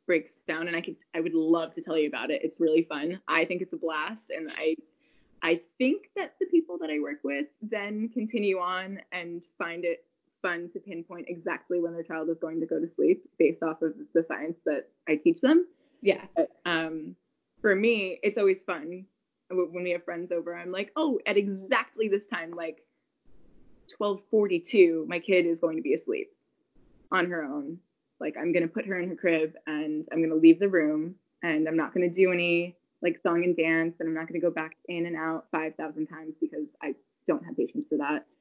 breaks 0.08 0.38
down, 0.48 0.66
and 0.66 0.76
I 0.76 0.80
could, 0.80 0.96
I 1.14 1.20
would 1.20 1.34
love 1.34 1.74
to 1.74 1.82
tell 1.82 1.96
you 1.96 2.08
about 2.08 2.32
it. 2.32 2.40
It's 2.42 2.58
really 2.58 2.82
fun. 2.82 3.20
I 3.28 3.44
think 3.44 3.62
it's 3.62 3.72
a 3.74 3.76
blast, 3.76 4.30
and 4.30 4.50
I, 4.50 4.74
I 5.42 5.60
think 5.78 6.10
that 6.16 6.34
the 6.40 6.46
people 6.46 6.78
that 6.78 6.90
I 6.90 6.98
work 6.98 7.18
with 7.22 7.46
then 7.62 8.08
continue 8.08 8.58
on 8.58 8.98
and 9.12 9.42
find 9.58 9.84
it 9.84 10.04
fun 10.42 10.70
to 10.72 10.80
pinpoint 10.80 11.26
exactly 11.28 11.78
when 11.78 11.92
their 11.92 12.02
child 12.02 12.30
is 12.30 12.38
going 12.40 12.58
to 12.60 12.66
go 12.66 12.80
to 12.80 12.90
sleep 12.90 13.28
based 13.38 13.62
off 13.62 13.82
of 13.82 13.92
the 14.14 14.24
science 14.26 14.56
that 14.64 14.88
I 15.06 15.16
teach 15.16 15.40
them. 15.40 15.66
Yeah. 16.00 16.24
But, 16.34 16.50
um, 16.64 17.14
for 17.60 17.74
me, 17.74 18.18
it's 18.22 18.38
always 18.38 18.62
fun 18.62 19.04
when 19.50 19.82
we 19.82 19.90
have 19.90 20.04
friends 20.04 20.32
over. 20.32 20.56
I'm 20.56 20.72
like, 20.72 20.90
oh, 20.96 21.20
at 21.26 21.36
exactly 21.36 22.08
this 22.08 22.26
time, 22.26 22.52
like 22.52 22.82
12:42, 24.00 25.06
my 25.06 25.18
kid 25.18 25.44
is 25.46 25.60
going 25.60 25.76
to 25.76 25.82
be 25.82 25.94
asleep 25.94 26.30
on 27.10 27.26
her 27.30 27.42
own. 27.42 27.78
Like 28.20 28.36
I'm 28.38 28.52
gonna 28.52 28.68
put 28.68 28.86
her 28.86 28.98
in 28.98 29.08
her 29.08 29.16
crib 29.16 29.54
and 29.66 30.06
I'm 30.12 30.22
gonna 30.22 30.40
leave 30.40 30.58
the 30.58 30.68
room 30.68 31.14
and 31.42 31.68
I'm 31.68 31.76
not 31.76 31.94
gonna 31.94 32.10
do 32.10 32.32
any 32.32 32.76
like 33.02 33.20
song 33.22 33.44
and 33.44 33.56
dance 33.56 33.96
and 34.00 34.08
I'm 34.08 34.14
not 34.14 34.26
gonna 34.26 34.40
go 34.40 34.50
back 34.50 34.76
in 34.88 35.06
and 35.06 35.16
out 35.16 35.46
5,000 35.52 36.06
times 36.06 36.34
because 36.40 36.68
I 36.82 36.94
don't 37.26 37.44
have 37.44 37.56
patience 37.56 37.86
for 37.88 37.98
that. 37.98 38.26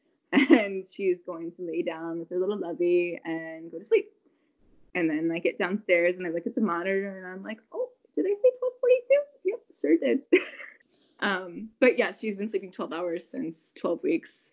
And 0.50 0.86
she's 0.90 1.22
going 1.22 1.54
to 1.54 1.62
lay 1.62 1.84
down 1.84 2.20
with 2.20 2.30
her 2.32 2.38
little 2.38 2.60
lovey 2.60 3.18
and 3.24 3.72
go 3.72 3.80
to 3.80 3.86
sleep. 3.86 4.12
And 4.94 5.10
then 5.10 5.32
I 5.34 5.40
get 5.40 5.58
downstairs 5.58 6.18
and 6.18 6.28
I 6.28 6.32
look 6.32 6.46
at 6.46 6.54
the 6.54 6.60
monitor 6.60 7.18
and 7.18 7.26
I'm 7.26 7.44
like, 7.44 7.60
oh, 7.72 7.90
did 8.14 8.26
I 8.26 8.34
say 8.34 8.52
12:42? 8.62 9.18
Yep, 9.46 9.60
sure 9.80 9.98
did. 9.98 10.20
um, 11.22 11.70
but 11.80 11.98
yeah, 11.98 12.12
she's 12.12 12.36
been 12.36 12.50
sleeping 12.50 12.72
12 12.72 12.92
hours 12.92 13.26
since 13.26 13.74
12 13.78 14.04
weeks. 14.04 14.50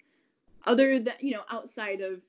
Other 0.67 0.99
than 0.99 1.15
you 1.21 1.33
know, 1.33 1.43
outside 1.51 2.01
of 2.01 2.21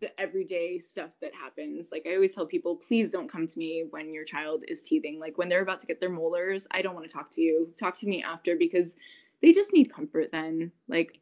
the 0.00 0.18
everyday 0.20 0.78
stuff 0.78 1.10
that 1.20 1.34
happens, 1.34 1.90
like 1.90 2.06
I 2.08 2.14
always 2.14 2.34
tell 2.34 2.46
people, 2.46 2.76
please 2.76 3.10
don't 3.10 3.30
come 3.30 3.46
to 3.46 3.58
me 3.58 3.84
when 3.90 4.12
your 4.14 4.24
child 4.24 4.64
is 4.68 4.82
teething. 4.82 5.18
Like 5.18 5.36
when 5.38 5.48
they're 5.48 5.62
about 5.62 5.80
to 5.80 5.86
get 5.86 6.00
their 6.00 6.10
molars, 6.10 6.66
I 6.70 6.82
don't 6.82 6.94
want 6.94 7.06
to 7.08 7.12
talk 7.12 7.30
to 7.32 7.40
you. 7.40 7.72
Talk 7.78 7.98
to 8.00 8.06
me 8.06 8.22
after 8.22 8.56
because 8.56 8.96
they 9.42 9.52
just 9.52 9.72
need 9.72 9.92
comfort 9.92 10.30
then. 10.32 10.70
Like 10.88 11.18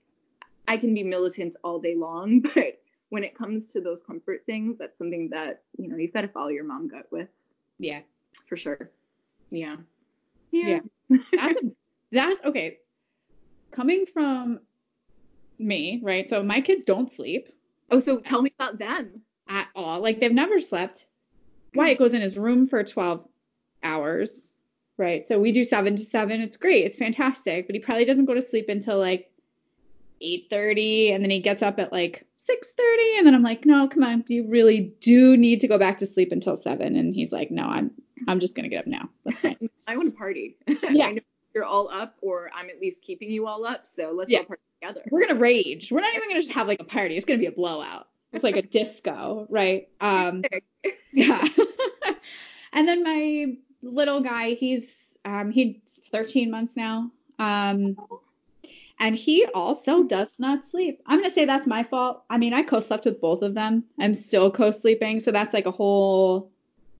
I 0.66 0.76
can 0.76 0.92
be 0.94 1.02
militant 1.02 1.56
all 1.64 1.78
day 1.80 1.94
long, 1.96 2.40
but 2.54 2.80
when 3.08 3.24
it 3.24 3.34
comes 3.36 3.72
to 3.72 3.80
those 3.80 4.02
comfort 4.02 4.42
things, 4.44 4.76
that's 4.78 4.98
something 4.98 5.30
that, 5.30 5.62
you 5.78 5.88
know, 5.88 5.96
you've 5.96 6.12
got 6.12 6.20
to 6.20 6.28
follow 6.28 6.48
your 6.48 6.64
mom 6.64 6.88
gut 6.88 7.06
with 7.10 7.28
Yeah. 7.78 8.00
for 8.46 8.56
sure. 8.56 8.90
Yeah. 9.50 9.76
Yeah. 10.50 10.80
That's 11.32 11.58
that's 12.12 12.42
okay. 12.44 12.78
Coming 13.70 14.04
from 14.06 14.60
me, 15.58 16.00
right? 16.02 16.28
So 16.28 16.42
my 16.42 16.60
kids 16.60 16.84
don't 16.84 17.12
sleep 17.12 17.48
Oh, 17.90 18.00
so 18.00 18.20
tell 18.20 18.42
me 18.42 18.52
about 18.58 18.78
them. 18.78 19.22
at 19.48 19.68
all. 19.74 20.00
Like 20.00 20.20
they've 20.20 20.32
never 20.32 20.60
slept. 20.60 21.06
Wyatt 21.74 21.98
goes 21.98 22.12
in 22.14 22.20
his 22.22 22.36
room 22.36 22.66
for 22.66 22.82
12 22.84 23.26
hours, 23.82 24.58
right? 24.98 25.26
So 25.26 25.38
we 25.40 25.52
do 25.52 25.64
7 25.64 25.96
to 25.96 26.02
7. 26.02 26.40
It's 26.40 26.56
great. 26.58 26.84
It's 26.84 26.96
fantastic, 26.96 27.66
but 27.66 27.74
he 27.74 27.80
probably 27.80 28.04
doesn't 28.04 28.26
go 28.26 28.34
to 28.34 28.42
sleep 28.42 28.68
until 28.68 28.98
like 28.98 29.30
8:30 30.22 31.12
and 31.14 31.22
then 31.22 31.30
he 31.30 31.40
gets 31.40 31.62
up 31.62 31.78
at 31.78 31.92
like 31.92 32.26
6:30 32.36 33.18
and 33.18 33.26
then 33.26 33.34
I'm 33.34 33.42
like, 33.42 33.64
"No, 33.64 33.88
come 33.88 34.02
on. 34.02 34.24
You 34.28 34.46
really 34.48 34.94
do 35.00 35.36
need 35.36 35.60
to 35.60 35.68
go 35.68 35.78
back 35.78 35.98
to 35.98 36.06
sleep 36.06 36.32
until 36.32 36.56
7." 36.56 36.96
And 36.96 37.14
he's 37.14 37.32
like, 37.32 37.50
"No, 37.50 37.64
I'm 37.64 37.90
I'm 38.26 38.40
just 38.40 38.54
going 38.54 38.64
to 38.64 38.68
get 38.70 38.80
up 38.80 38.86
now. 38.86 39.08
That's 39.24 39.40
fine." 39.40 39.56
I 39.86 39.96
want 39.96 40.12
to 40.12 40.18
party. 40.18 40.56
Yeah. 40.90 41.06
I 41.06 41.12
know 41.12 41.20
you're 41.54 41.64
all 41.64 41.88
up, 41.88 42.16
or 42.20 42.50
I'm 42.54 42.68
at 42.70 42.80
least 42.80 43.02
keeping 43.02 43.30
you 43.30 43.46
all 43.46 43.64
up. 43.64 43.86
So 43.86 44.12
let's 44.12 44.30
Yeah. 44.30 44.40
all 44.40 44.44
party 44.46 44.62
together. 44.80 45.02
We're 45.10 45.20
going 45.20 45.34
to 45.34 45.40
rage. 45.40 45.90
We're 45.92 46.00
not 46.00 46.14
even 46.14 46.28
going 46.28 46.40
to 46.40 46.46
just 46.46 46.54
have 46.54 46.68
like 46.68 46.80
a 46.80 46.84
party. 46.84 47.16
It's 47.16 47.24
going 47.24 47.38
to 47.38 47.42
be 47.42 47.52
a 47.52 47.54
blowout. 47.54 48.08
It's 48.32 48.44
like 48.44 48.56
a 48.56 48.62
disco, 48.78 49.46
right? 49.48 49.88
Um 50.00 50.44
Yeah. 51.12 51.44
and 52.72 52.86
then 52.86 53.02
my 53.02 53.56
little 53.82 54.20
guy, 54.20 54.50
he's 54.50 55.16
um 55.24 55.50
he's 55.50 55.76
13 56.10 56.50
months 56.50 56.76
now. 56.76 57.10
Um 57.38 57.96
and 59.00 59.14
he 59.14 59.46
also 59.54 60.02
does 60.02 60.32
not 60.38 60.66
sleep. 60.66 61.00
I'm 61.06 61.20
gonna 61.20 61.32
say 61.32 61.44
that's 61.44 61.66
my 61.66 61.84
fault. 61.84 62.24
I 62.28 62.38
mean, 62.38 62.52
I 62.52 62.62
co-slept 62.62 63.04
with 63.04 63.20
both 63.20 63.42
of 63.42 63.54
them. 63.54 63.84
I'm 63.98 64.14
still 64.14 64.50
co-sleeping, 64.50 65.20
so 65.20 65.30
that's 65.30 65.54
like 65.54 65.66
a 65.66 65.70
whole 65.70 66.50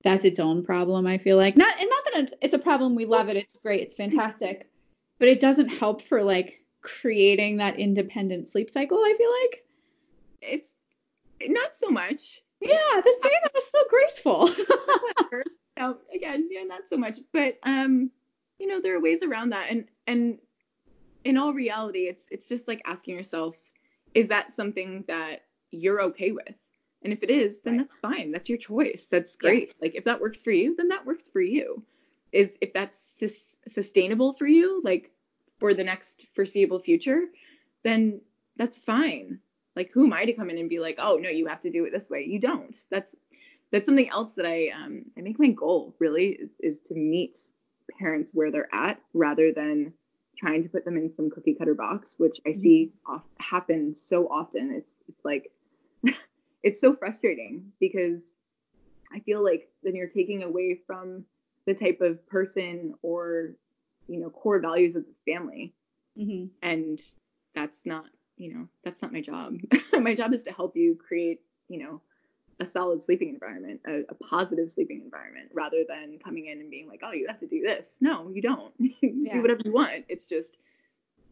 that's 0.04 0.24
its 0.24 0.38
own 0.38 0.64
problem, 0.64 1.06
I 1.06 1.18
feel 1.18 1.36
like. 1.36 1.56
Not 1.56 1.78
and 1.80 1.90
not 1.90 2.04
that 2.04 2.38
it's 2.40 2.54
a 2.54 2.58
problem, 2.58 2.94
we 2.94 3.04
love 3.04 3.28
it, 3.28 3.36
it's 3.36 3.58
great, 3.58 3.82
it's 3.82 3.96
fantastic. 3.96 4.70
But 5.18 5.28
it 5.28 5.40
doesn't 5.40 5.68
help 5.68 6.02
for 6.02 6.22
like 6.22 6.62
creating 7.00 7.58
that 7.58 7.78
independent 7.78 8.48
sleep 8.48 8.70
cycle, 8.70 8.98
I 8.98 9.14
feel 9.16 9.30
like. 9.42 9.64
It's 10.40 10.74
not 11.46 11.76
so 11.76 11.90
much. 11.90 12.42
Yeah, 12.60 13.00
the 13.04 13.16
same 13.22 13.32
was 13.54 13.70
so 13.70 13.78
graceful. 13.88 14.48
so 15.78 15.98
again, 16.14 16.48
yeah, 16.50 16.64
not 16.64 16.88
so 16.88 16.96
much. 16.96 17.18
But 17.32 17.58
um, 17.62 18.10
you 18.58 18.66
know, 18.66 18.80
there 18.80 18.96
are 18.96 19.00
ways 19.00 19.22
around 19.22 19.50
that. 19.50 19.70
And 19.70 19.84
and 20.06 20.38
in 21.24 21.36
all 21.36 21.52
reality, 21.52 22.00
it's 22.08 22.26
it's 22.30 22.48
just 22.48 22.66
like 22.68 22.82
asking 22.86 23.16
yourself, 23.16 23.56
is 24.14 24.28
that 24.28 24.52
something 24.52 25.04
that 25.08 25.42
you're 25.70 26.02
okay 26.02 26.32
with? 26.32 26.54
And 27.02 27.12
if 27.12 27.22
it 27.22 27.30
is, 27.30 27.60
then 27.60 27.76
Right. 27.78 27.86
that's 27.86 27.98
fine. 27.98 28.32
That's 28.32 28.48
your 28.48 28.58
choice. 28.58 29.06
That's 29.10 29.36
Yeah. 29.40 29.50
great. 29.50 29.74
Like 29.80 29.94
if 29.94 30.04
that 30.04 30.20
works 30.20 30.42
for 30.42 30.50
you, 30.50 30.74
then 30.76 30.88
that 30.88 31.06
works 31.06 31.24
for 31.32 31.40
you. 31.40 31.84
Is 32.32 32.54
if 32.60 32.72
that's 32.72 32.98
sus- 32.98 33.58
sustainable 33.68 34.32
for 34.34 34.46
you, 34.46 34.80
like 34.84 35.12
for 35.58 35.74
the 35.74 35.84
next 35.84 36.26
foreseeable 36.34 36.80
future, 36.80 37.26
then 37.84 38.20
that's 38.56 38.78
fine. 38.78 39.40
Like 39.76 39.90
who 39.92 40.04
am 40.04 40.12
I 40.12 40.24
to 40.24 40.32
come 40.32 40.50
in 40.50 40.58
and 40.58 40.68
be 40.68 40.80
like, 40.80 40.96
oh 40.98 41.16
no, 41.16 41.30
you 41.30 41.46
have 41.46 41.60
to 41.62 41.70
do 41.70 41.84
it 41.84 41.92
this 41.92 42.10
way? 42.10 42.24
You 42.24 42.40
don't. 42.40 42.76
That's 42.90 43.14
that's 43.70 43.86
something 43.86 44.08
else 44.08 44.34
that 44.34 44.46
I 44.46 44.68
um 44.68 45.04
I 45.16 45.20
make 45.20 45.38
my 45.38 45.48
goal 45.48 45.94
really 45.98 46.28
is, 46.28 46.50
is 46.60 46.80
to 46.88 46.94
meet 46.94 47.36
parents 47.98 48.32
where 48.34 48.50
they're 48.50 48.74
at 48.74 49.00
rather 49.14 49.52
than 49.52 49.92
trying 50.36 50.62
to 50.62 50.68
put 50.68 50.84
them 50.84 50.96
in 50.96 51.10
some 51.10 51.30
cookie 51.30 51.54
cutter 51.54 51.74
box, 51.74 52.14
which 52.18 52.40
I 52.46 52.52
see 52.52 52.92
off, 53.06 53.22
happen 53.38 53.94
so 53.94 54.28
often. 54.28 54.72
It's 54.72 54.94
it's 55.08 55.24
like 55.24 55.50
it's 56.62 56.80
so 56.80 56.94
frustrating 56.94 57.72
because 57.80 58.32
I 59.12 59.20
feel 59.20 59.42
like 59.42 59.68
then 59.82 59.96
you're 59.96 60.08
taking 60.08 60.42
away 60.42 60.80
from 60.86 61.24
the 61.66 61.74
type 61.74 62.00
of 62.00 62.26
person 62.28 62.94
or 63.02 63.54
you 64.08 64.18
know 64.18 64.30
core 64.30 64.58
values 64.60 64.96
of 64.96 65.04
the 65.04 65.32
family 65.32 65.72
hmm 66.16 66.46
and 66.62 67.00
that's 67.54 67.86
not 67.86 68.06
you 68.36 68.52
know 68.52 68.68
that's 68.82 69.02
not 69.02 69.12
my 69.12 69.20
job 69.20 69.56
my 70.00 70.14
job 70.14 70.32
is 70.34 70.42
to 70.44 70.52
help 70.52 70.76
you 70.76 70.96
create 70.96 71.40
you 71.68 71.78
know 71.78 72.00
a 72.60 72.64
solid 72.64 73.02
sleeping 73.02 73.28
environment 73.28 73.80
a, 73.86 74.00
a 74.08 74.14
positive 74.14 74.70
sleeping 74.70 75.00
environment 75.04 75.48
rather 75.54 75.84
than 75.88 76.18
coming 76.18 76.46
in 76.46 76.60
and 76.60 76.70
being 76.70 76.88
like 76.88 77.00
oh 77.04 77.12
you 77.12 77.26
have 77.28 77.38
to 77.38 77.46
do 77.46 77.62
this 77.64 77.98
no 78.00 78.30
you 78.30 78.42
don't 78.42 78.72
Yeah. 79.02 79.34
do 79.34 79.42
whatever 79.42 79.60
you 79.64 79.72
want 79.72 80.04
it's 80.08 80.26
just 80.26 80.56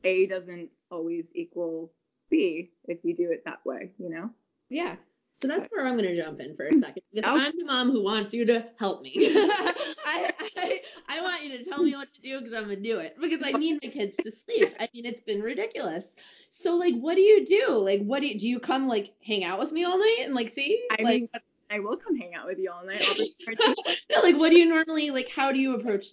a 0.04 0.26
doesn't 0.26 0.70
always 0.90 1.30
equal 1.34 1.92
b 2.30 2.70
if 2.88 2.98
you 3.04 3.14
do 3.14 3.30
it 3.30 3.44
that 3.44 3.64
way, 3.64 3.90
you 3.98 4.10
know? 4.10 4.30
Yeah. 4.68 4.96
So 5.34 5.48
that's 5.48 5.66
where 5.70 5.86
I'm 5.86 5.96
gonna 5.96 6.16
jump 6.16 6.40
in 6.40 6.56
for 6.56 6.64
a 6.64 6.72
second 6.78 7.02
because 7.12 7.24
Oh. 7.30 7.38
I'm 7.38 7.52
the 7.58 7.64
mom 7.64 7.90
who 7.90 8.02
wants 8.02 8.32
you 8.32 8.46
to 8.46 8.66
help 8.78 9.02
me. 9.02 9.12
I, 9.16 10.32
I 10.56 10.80
I 11.08 11.20
want 11.20 11.44
you 11.44 11.56
to 11.58 11.64
tell 11.64 11.82
me 11.82 11.94
what 11.94 12.12
to 12.14 12.20
do 12.20 12.40
because 12.40 12.54
I'm 12.54 12.64
gonna 12.64 12.76
do 12.76 12.98
it 12.98 13.16
because 13.20 13.40
I 13.44 13.52
need 13.52 13.78
my 13.82 13.90
kids 13.90 14.16
to 14.22 14.30
sleep. 14.30 14.74
I 14.80 14.88
mean, 14.92 15.06
it's 15.06 15.20
been 15.20 15.40
ridiculous. 15.40 16.04
So 16.50 16.76
like, 16.76 16.94
what 16.94 17.14
do 17.14 17.20
you 17.20 17.44
do? 17.44 17.68
Like, 17.68 18.02
what 18.02 18.20
do 18.20 18.26
you 18.26 18.38
do? 18.38 18.48
You 18.48 18.60
come 18.60 18.88
like 18.88 19.12
hang 19.24 19.44
out 19.44 19.58
with 19.58 19.72
me 19.72 19.84
all 19.84 19.98
night 19.98 20.18
and 20.24 20.34
like 20.34 20.52
see? 20.52 20.86
I 20.90 21.02
like, 21.02 21.20
mean, 21.20 21.28
I 21.70 21.78
will 21.80 21.96
come 21.96 22.16
hang 22.16 22.34
out 22.34 22.46
with 22.46 22.58
you 22.58 22.70
all 22.70 22.84
night. 22.84 23.04
No, 24.10 24.20
like 24.20 24.36
what 24.36 24.50
do 24.50 24.58
you 24.58 24.66
normally 24.66 25.10
like? 25.10 25.28
How 25.28 25.52
do 25.52 25.60
you 25.60 25.74
approach? 25.74 26.06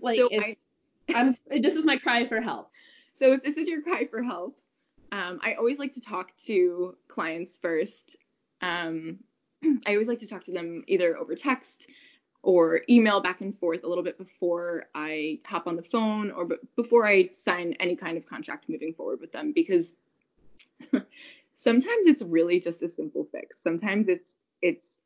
Like, 0.00 0.18
so 0.18 0.28
if 0.30 0.42
I, 0.42 0.56
I'm 1.14 1.36
this 1.48 1.74
is 1.74 1.84
my 1.84 1.96
cry 1.96 2.26
for 2.26 2.40
help. 2.40 2.70
So 3.14 3.32
if 3.32 3.42
this 3.42 3.56
is 3.56 3.68
your 3.68 3.82
cry 3.82 4.06
for 4.06 4.22
help, 4.22 4.58
um, 5.10 5.40
I 5.42 5.54
always 5.54 5.78
like 5.78 5.94
to 5.94 6.00
talk 6.00 6.36
to 6.46 6.96
clients 7.08 7.56
first. 7.56 8.16
Um, 8.60 9.18
I 9.86 9.92
always 9.92 10.08
like 10.08 10.20
to 10.20 10.26
talk 10.26 10.44
to 10.44 10.52
them 10.52 10.84
either 10.86 11.16
over 11.16 11.34
text 11.34 11.88
or 12.42 12.82
email 12.88 13.20
back 13.20 13.40
and 13.40 13.56
forth 13.58 13.84
a 13.84 13.88
little 13.88 14.02
bit 14.02 14.18
before 14.18 14.86
I 14.94 15.38
hop 15.44 15.66
on 15.66 15.76
the 15.76 15.82
phone 15.82 16.30
or 16.32 16.44
b- 16.46 16.56
before 16.76 17.06
I 17.06 17.28
sign 17.28 17.74
any 17.78 17.94
kind 17.94 18.16
of 18.16 18.26
contract 18.26 18.68
moving 18.68 18.94
forward 18.94 19.20
with 19.20 19.32
them 19.32 19.52
because 19.52 19.94
sometimes 21.54 22.06
it's 22.06 22.22
really 22.22 22.58
just 22.58 22.82
a 22.82 22.88
simple 22.88 23.28
fix. 23.30 23.62
Sometimes 23.62 24.08
it's 24.08 24.36
it's 24.60 24.98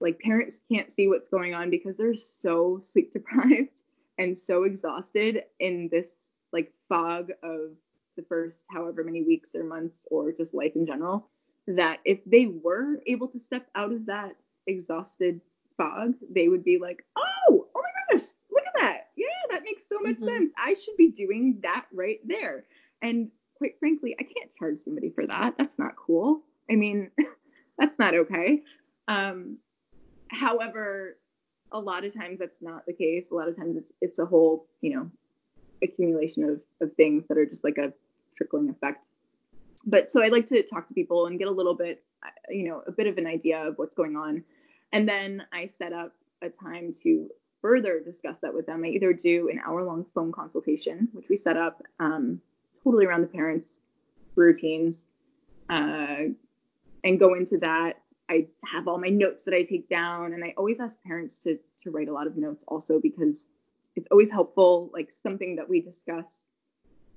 like 0.00 0.18
parents 0.18 0.60
can't 0.68 0.90
see 0.90 1.06
what's 1.06 1.28
going 1.28 1.54
on 1.54 1.70
because 1.70 1.96
they're 1.96 2.14
so 2.14 2.80
sleep 2.82 3.12
deprived 3.12 3.82
and 4.18 4.36
so 4.36 4.64
exhausted 4.64 5.44
in 5.60 5.88
this 5.90 6.32
like 6.52 6.72
fog 6.88 7.30
of 7.42 7.70
the 8.16 8.22
first 8.28 8.66
however 8.70 9.04
many 9.04 9.22
weeks 9.22 9.54
or 9.54 9.64
months 9.64 10.06
or 10.10 10.32
just 10.32 10.52
life 10.52 10.72
in 10.74 10.84
general 10.84 11.28
that 11.66 12.00
if 12.04 12.18
they 12.26 12.46
were 12.46 13.00
able 13.06 13.28
to 13.28 13.38
step 13.38 13.68
out 13.74 13.92
of 13.92 14.06
that 14.06 14.34
exhausted 14.66 15.40
fog 15.76 16.14
they 16.30 16.48
would 16.48 16.64
be 16.64 16.78
like 16.78 17.04
oh 17.16 17.66
oh 17.74 17.82
my 17.82 18.16
gosh 18.16 18.26
look 18.50 18.64
at 18.66 18.80
that. 18.80 19.08
Yeah 19.16 19.26
that 19.50 19.62
makes 19.64 19.88
so 19.88 19.98
much 20.00 20.16
Mhm. 20.16 20.24
sense. 20.24 20.52
I 20.56 20.74
should 20.74 20.96
be 20.96 21.10
doing 21.10 21.60
that 21.62 21.86
right 21.92 22.20
there. 22.26 22.64
And 23.02 23.30
quite 23.56 23.78
frankly 23.78 24.16
i 24.18 24.22
can't 24.22 24.54
charge 24.58 24.78
somebody 24.78 25.10
for 25.10 25.26
that. 25.26 25.56
That's 25.58 25.78
not 25.78 25.96
cool. 25.96 26.42
I 26.70 26.74
mean 26.76 27.10
that's 27.78 27.98
not 27.98 28.14
okay. 28.14 28.62
Um 29.08 29.58
however 30.28 31.18
a 31.70 31.80
lot 31.80 32.04
of 32.04 32.12
times 32.14 32.38
that's 32.38 32.60
not 32.60 32.84
the 32.86 32.92
case. 32.92 33.30
A 33.30 33.34
lot 33.34 33.48
of 33.48 33.56
times 33.56 33.76
it's 33.76 33.92
it's 34.00 34.18
a 34.18 34.26
whole 34.26 34.66
you 34.80 34.94
know 34.94 35.10
accumulation 35.82 36.44
of, 36.44 36.60
of 36.80 36.94
things 36.96 37.26
that 37.26 37.36
are 37.38 37.46
just 37.46 37.64
like 37.64 37.78
a 37.78 37.92
trickling 38.36 38.68
effect. 38.70 39.04
But 39.84 40.10
so 40.10 40.22
I 40.22 40.28
like 40.28 40.46
to 40.46 40.62
talk 40.62 40.86
to 40.88 40.94
people 40.94 41.26
and 41.26 41.38
get 41.40 41.48
a 41.48 41.50
little 41.50 41.74
bit, 41.74 42.04
uh, 42.24 42.28
you 42.50 42.68
know, 42.68 42.82
a 42.86 42.92
bit 42.92 43.08
of 43.08 43.18
an 43.18 43.26
idea 43.26 43.66
of 43.66 43.78
what's 43.78 43.96
going 43.96 44.14
on. 44.14 44.44
And 44.92 45.08
then 45.08 45.44
I 45.52 45.66
set 45.66 45.92
up 45.92 46.12
a 46.42 46.48
time 46.48 46.92
to 47.02 47.30
further 47.60 48.00
discuss 48.00 48.40
that 48.40 48.54
with 48.54 48.66
them. 48.66 48.84
I 48.84 48.88
either 48.88 49.12
do 49.12 49.48
an 49.48 49.60
hour 49.64 49.84
long 49.84 50.04
phone 50.14 50.32
consultation, 50.32 51.08
which 51.12 51.28
we 51.28 51.36
set 51.36 51.56
up 51.56 51.82
um, 52.00 52.40
totally 52.82 53.06
around 53.06 53.22
the 53.22 53.28
parents' 53.28 53.80
routines, 54.34 55.06
uh, 55.70 56.24
and 57.04 57.18
go 57.18 57.34
into 57.34 57.58
that. 57.58 58.00
I 58.28 58.48
have 58.64 58.88
all 58.88 58.98
my 58.98 59.08
notes 59.08 59.44
that 59.44 59.54
I 59.54 59.62
take 59.62 59.88
down, 59.88 60.32
and 60.32 60.44
I 60.44 60.54
always 60.56 60.80
ask 60.80 61.00
parents 61.02 61.42
to 61.44 61.58
to 61.82 61.90
write 61.90 62.08
a 62.08 62.12
lot 62.12 62.26
of 62.26 62.36
notes 62.36 62.64
also 62.66 63.00
because 63.00 63.46
it's 63.94 64.08
always 64.10 64.30
helpful 64.30 64.90
like 64.92 65.10
something 65.10 65.56
that 65.56 65.68
we 65.68 65.80
discuss 65.80 66.44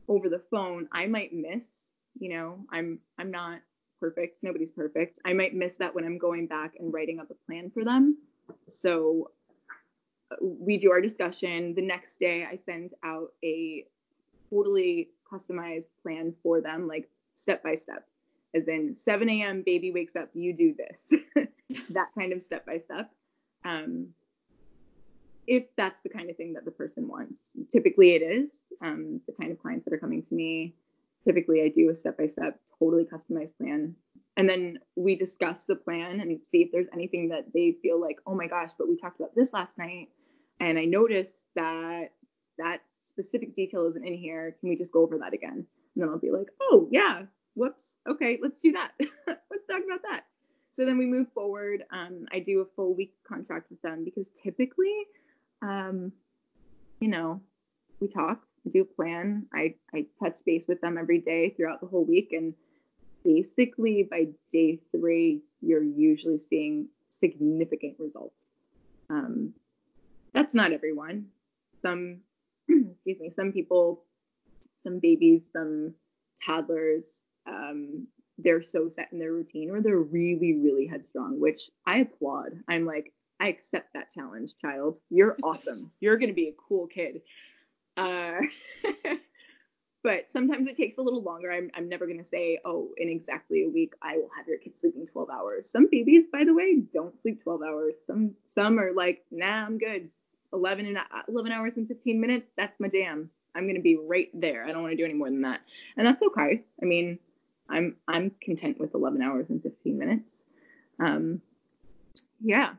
over 0.07 0.29
the 0.29 0.41
phone 0.51 0.87
i 0.91 1.05
might 1.05 1.33
miss 1.33 1.67
you 2.19 2.29
know 2.29 2.59
i'm 2.71 2.99
i'm 3.17 3.31
not 3.31 3.59
perfect. 4.05 4.43
Nobody's 4.43 4.71
perfect. 4.71 5.19
I 5.25 5.33
might 5.33 5.55
miss 5.55 5.77
that 5.77 5.93
when 5.95 6.05
i'm 6.05 6.17
going 6.17 6.45
back 6.47 6.73
and 6.79 6.93
writing 6.93 7.19
up 7.19 7.31
a 7.31 7.45
plan 7.45 7.71
for 7.73 7.83
them. 7.83 8.17
So 8.69 9.31
we 10.41 10.77
do 10.77 10.91
our 10.91 11.01
discussion. 11.01 11.73
The 11.73 11.81
next 11.81 12.19
day 12.19 12.45
i 12.45 12.55
send 12.55 12.93
out 13.03 13.29
a 13.43 13.85
totally 14.49 15.09
customized 15.31 15.89
plan 16.03 16.33
for 16.43 16.61
them 16.61 16.87
like 16.87 17.09
step 17.35 17.63
by 17.63 17.73
step. 17.73 18.07
As 18.53 18.67
in 18.67 18.95
7 18.95 19.27
a.m 19.29 19.63
baby 19.65 19.91
wakes 19.91 20.15
up 20.15 20.29
you 20.33 20.53
do 20.53 20.75
this. 20.77 20.99
That 21.89 22.09
kind 22.17 22.31
of 22.31 22.43
step 22.43 22.63
by 22.65 22.77
step. 22.77 23.09
Um, 23.65 24.09
if 25.47 25.63
that's 25.75 26.01
the 26.01 26.09
kind 26.09 26.29
of 26.29 26.37
thing 26.37 26.53
that 26.53 26.63
the 26.63 26.71
person 26.71 27.07
wants. 27.07 27.39
Typically, 27.71 28.11
it 28.11 28.21
is. 28.21 28.51
Um, 28.81 29.19
the 29.25 29.33
kind 29.33 29.51
of 29.51 29.59
clients 29.59 29.85
that 29.85 29.93
are 29.93 29.97
coming 29.97 30.21
to 30.23 30.33
me, 30.33 30.75
typically, 31.25 31.63
I 31.63 31.69
do 31.69 31.89
a 31.89 31.95
step 31.95 32.17
by 32.17 32.27
step, 32.27 32.59
totally 32.79 33.05
customized 33.05 33.57
plan. 33.57 33.95
And 34.37 34.49
then 34.49 34.79
we 34.95 35.15
discuss 35.15 35.65
the 35.65 35.75
plan 35.75 36.19
and 36.19 36.43
see 36.45 36.61
if 36.61 36.71
there's 36.71 36.87
anything 36.93 37.29
that 37.29 37.45
they 37.53 37.75
feel 37.81 37.99
like, 37.99 38.17
oh 38.27 38.35
my 38.35 38.47
gosh, 38.47 38.71
but 38.77 38.89
we 38.89 38.97
talked 38.97 39.19
about 39.19 39.35
this 39.35 39.53
last 39.53 39.77
night. 39.77 40.09
And 40.59 40.77
I 40.77 40.85
noticed 40.85 41.45
that 41.55 42.11
that 42.57 42.81
specific 43.03 43.55
detail 43.55 43.87
isn't 43.87 44.05
in 44.05 44.13
here. 44.13 44.55
Can 44.59 44.69
we 44.69 44.75
just 44.75 44.91
go 44.91 45.01
over 45.01 45.17
that 45.19 45.33
again? 45.33 45.65
And 45.95 46.03
then 46.03 46.09
I'll 46.09 46.19
be 46.19 46.31
like, 46.31 46.47
oh, 46.61 46.87
yeah, 46.91 47.23
whoops. 47.55 47.97
Okay, 48.09 48.39
let's 48.41 48.59
do 48.59 48.73
that. 48.73 48.91
let's 48.99 49.67
talk 49.69 49.81
about 49.85 50.01
that. 50.09 50.25
So 50.71 50.85
then 50.85 50.97
we 50.97 51.05
move 51.05 51.27
forward. 51.33 51.83
Um, 51.91 52.25
I 52.33 52.39
do 52.39 52.59
a 52.59 52.65
full 52.75 52.93
week 52.93 53.13
contract 53.25 53.69
with 53.69 53.81
them 53.81 54.03
because 54.03 54.31
typically, 54.41 54.93
um, 55.61 56.11
you 56.99 57.07
know, 57.07 57.41
we 58.01 58.09
talk, 58.09 58.41
do 58.69 58.83
plan. 58.83 59.45
I, 59.53 59.75
I 59.93 60.05
touch 60.21 60.37
base 60.45 60.65
with 60.67 60.81
them 60.81 60.97
every 60.97 61.19
day 61.19 61.51
throughout 61.51 61.81
the 61.81 61.87
whole 61.87 62.05
week. 62.05 62.29
And 62.31 62.53
basically 63.23 64.07
by 64.09 64.27
day 64.51 64.79
three, 64.91 65.41
you're 65.61 65.83
usually 65.83 66.39
seeing 66.39 66.87
significant 67.09 67.95
results. 67.99 68.35
Um, 69.09 69.53
that's 70.33 70.53
not 70.53 70.71
everyone. 70.71 71.27
Some, 71.81 72.19
excuse 72.69 73.19
me, 73.19 73.29
some 73.29 73.51
people, 73.51 74.03
some 74.83 74.99
babies, 74.99 75.41
some 75.53 75.93
toddlers, 76.45 77.21
um, 77.47 78.07
they're 78.37 78.61
so 78.61 78.89
set 78.89 79.09
in 79.11 79.19
their 79.19 79.31
routine 79.31 79.69
or 79.69 79.81
they're 79.81 79.97
really, 79.97 80.59
really 80.61 80.87
headstrong, 80.87 81.39
which 81.39 81.69
I 81.85 81.99
applaud. 81.99 82.59
I'm 82.67 82.85
like, 82.85 83.13
I 83.39 83.47
accept 83.47 83.93
that 83.93 84.13
challenge, 84.13 84.51
child. 84.61 84.97
You're 85.09 85.37
awesome. 85.43 85.89
You're 85.99 86.17
going 86.17 86.29
to 86.29 86.35
be 86.35 86.49
a 86.49 86.55
cool 86.67 86.87
kid. 86.87 87.21
Uh, 87.97 88.41
but 90.03 90.29
sometimes 90.29 90.69
it 90.69 90.77
takes 90.77 90.97
a 90.97 91.01
little 91.01 91.21
longer. 91.21 91.51
I'm, 91.51 91.71
I'm 91.75 91.89
never 91.89 92.05
going 92.05 92.19
to 92.19 92.25
say, 92.25 92.59
oh, 92.65 92.89
in 92.97 93.09
exactly 93.09 93.63
a 93.63 93.69
week, 93.69 93.93
I 94.01 94.17
will 94.17 94.29
have 94.37 94.47
your 94.47 94.57
kid 94.57 94.77
sleeping 94.77 95.07
12 95.07 95.29
hours. 95.29 95.69
Some 95.69 95.87
babies, 95.91 96.25
by 96.31 96.43
the 96.43 96.53
way, 96.53 96.81
don't 96.93 97.19
sleep 97.21 97.43
12 97.43 97.61
hours. 97.61 97.93
Some 98.05 98.35
some 98.45 98.79
are 98.79 98.93
like, 98.93 99.23
nah, 99.31 99.65
I'm 99.65 99.77
good. 99.77 100.09
11 100.53 100.85
and 100.85 100.97
11 101.27 101.51
hours 101.51 101.77
and 101.77 101.87
15 101.87 102.19
minutes, 102.19 102.51
that's 102.55 102.79
my 102.79 102.87
jam. 102.87 103.29
I'm 103.55 103.63
going 103.63 103.75
to 103.75 103.81
be 103.81 103.97
right 103.97 104.29
there. 104.33 104.65
I 104.65 104.71
don't 104.71 104.81
want 104.81 104.91
to 104.91 104.97
do 104.97 105.05
any 105.05 105.13
more 105.13 105.29
than 105.29 105.41
that. 105.41 105.61
And 105.97 106.05
that's 106.05 106.21
okay. 106.21 106.63
I 106.81 106.85
mean, 106.85 107.19
I'm 107.69 107.95
I'm 108.07 108.31
content 108.41 108.79
with 108.79 108.93
11 108.93 109.21
hours 109.21 109.49
and 109.49 109.61
15 109.61 109.97
minutes. 109.97 110.33
Um, 110.99 111.41
yeah, 112.41 112.73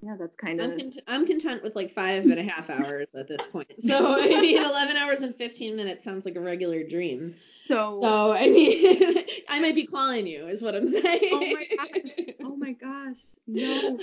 yeah, 0.00 0.16
that's 0.18 0.36
kind 0.36 0.60
of. 0.60 0.70
I'm, 0.70 0.78
cont- 0.78 1.02
I'm 1.06 1.26
content 1.26 1.62
with 1.62 1.74
like 1.76 1.92
five 1.92 2.24
and 2.24 2.38
a 2.38 2.42
half 2.42 2.70
hours 2.70 3.14
at 3.14 3.28
this 3.28 3.44
point. 3.46 3.72
So 3.80 4.20
I 4.20 4.40
mean, 4.40 4.62
11 4.62 4.96
hours 4.96 5.20
and 5.20 5.34
15 5.34 5.76
minutes 5.76 6.04
sounds 6.04 6.24
like 6.24 6.36
a 6.36 6.40
regular 6.40 6.82
dream. 6.84 7.34
so. 7.66 8.00
So 8.00 8.32
I 8.32 8.46
mean, 8.48 9.24
I 9.48 9.60
might 9.60 9.74
be 9.74 9.86
calling 9.86 10.26
you, 10.26 10.46
is 10.46 10.62
what 10.62 10.74
I'm 10.74 10.86
saying. 10.86 11.30
oh 11.32 11.40
my 11.40 11.66
gosh! 11.76 12.36
Oh 12.40 12.56
my 12.56 12.72
gosh! 12.72 13.16
No, 13.46 13.98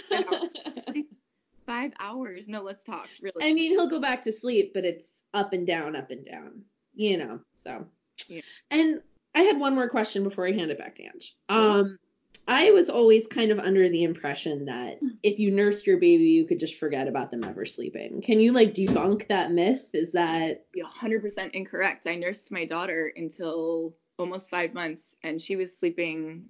five 1.66 1.92
hours. 2.00 2.48
No, 2.48 2.62
let's 2.62 2.84
talk. 2.84 3.08
Really. 3.22 3.44
I 3.44 3.54
mean, 3.54 3.72
he'll 3.72 3.90
go 3.90 4.00
back 4.02 4.24
to 4.24 4.32
sleep, 4.34 4.72
but 4.74 4.86
it's 4.86 5.10
up 5.34 5.54
and 5.54 5.66
down, 5.66 5.96
up 5.96 6.12
and 6.12 6.26
down. 6.26 6.62
You 6.94 7.18
know. 7.18 7.40
So. 7.56 7.86
Yeah. 8.28 8.42
And 8.72 9.02
I 9.36 9.42
had 9.42 9.60
one 9.60 9.76
more 9.76 9.90
question 9.90 10.24
before 10.24 10.48
I 10.48 10.54
hand 10.54 10.72
it 10.72 10.80
back 10.80 10.96
to 10.96 11.04
Ange. 11.04 11.36
Um, 11.50 12.00
I 12.48 12.72
was 12.72 12.90
always 12.90 13.26
kind 13.28 13.52
of 13.52 13.60
under 13.60 13.90
the 13.90 14.04
impression 14.04 14.66
that 14.66 15.00
if 15.24 15.40
you 15.40 15.52
nursed 15.52 15.88
your 15.88 16.00
baby, 16.00 16.26
you 16.26 16.46
could 16.46 16.60
just 16.60 16.78
forget 16.78 17.08
about 17.08 17.32
them 17.32 17.44
ever 17.44 17.66
sleeping. 17.66 18.22
Can 18.22 18.40
you 18.40 18.52
like 18.52 18.74
debunk 18.74 19.28
that 19.30 19.52
myth? 19.52 19.84
Is 19.94 20.12
that 20.12 20.72
be 20.72 20.84
100% 20.84 21.52
incorrect. 21.52 22.06
I 22.08 22.16
nursed 22.16 22.52
my 22.52 22.66
daughter 22.66 23.12
until 23.16 23.96
almost 24.18 24.50
five 24.50 24.74
months, 24.74 25.16
and 25.24 25.42
she 25.42 25.56
was 25.56 25.76
sleeping. 25.76 26.46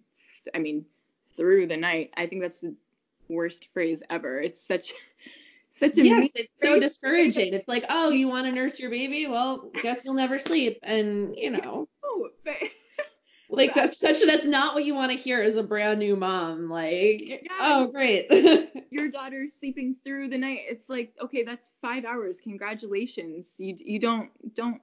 I 0.54 0.60
mean, 0.60 0.86
through 1.36 1.68
the 1.68 1.78
night. 1.78 2.12
I 2.18 2.26
think 2.26 2.42
that's 2.42 2.62
the 2.62 2.76
worst 3.30 3.68
phrase 3.74 4.04
ever. 4.10 4.40
It's 4.40 4.66
such 4.66 4.94
such 5.72 5.98
a 5.98 6.06
yes, 6.06 6.30
it's 6.36 6.50
so 6.62 6.80
discouraging. 6.80 7.54
It's 7.54 7.68
like, 7.68 7.86
oh, 7.90 8.10
you 8.10 8.28
want 8.28 8.46
to 8.46 8.52
nurse 8.52 8.80
your 8.80 8.90
baby? 8.90 9.28
Well, 9.28 9.72
guess 9.82 10.06
you'll 10.06 10.14
never 10.16 10.40
sleep. 10.40 10.80
And 10.84 11.36
you 11.38 11.52
know, 11.52 11.88
Oh, 12.04 12.30
but 12.44 12.56
like 13.50 13.74
that's 13.74 14.00
such 14.00 14.22
that's 14.26 14.46
not 14.46 14.74
what 14.76 14.86
you 14.86 14.96
want 14.96 15.12
to 15.12 15.18
hear 15.18 15.42
as 15.42 15.56
a 15.58 15.64
brand 15.64 16.00
new 16.00 16.16
mom. 16.16 16.70
Like, 16.70 17.22
Yeah. 17.26 17.38
oh, 17.60 17.88
great. 17.88 18.32
your 18.92 19.10
daughter's 19.10 19.54
sleeping 19.54 19.96
through 20.04 20.30
the 20.30 20.38
night. 20.38 20.62
It's 20.68 20.90
like, 20.90 21.14
okay, 21.22 21.44
that's 21.44 21.74
five 21.82 22.06
hours. 22.06 22.40
Congratulations. 22.42 23.56
You 23.58 23.76
you 23.78 24.00
don't 24.00 24.30
don't 24.56 24.82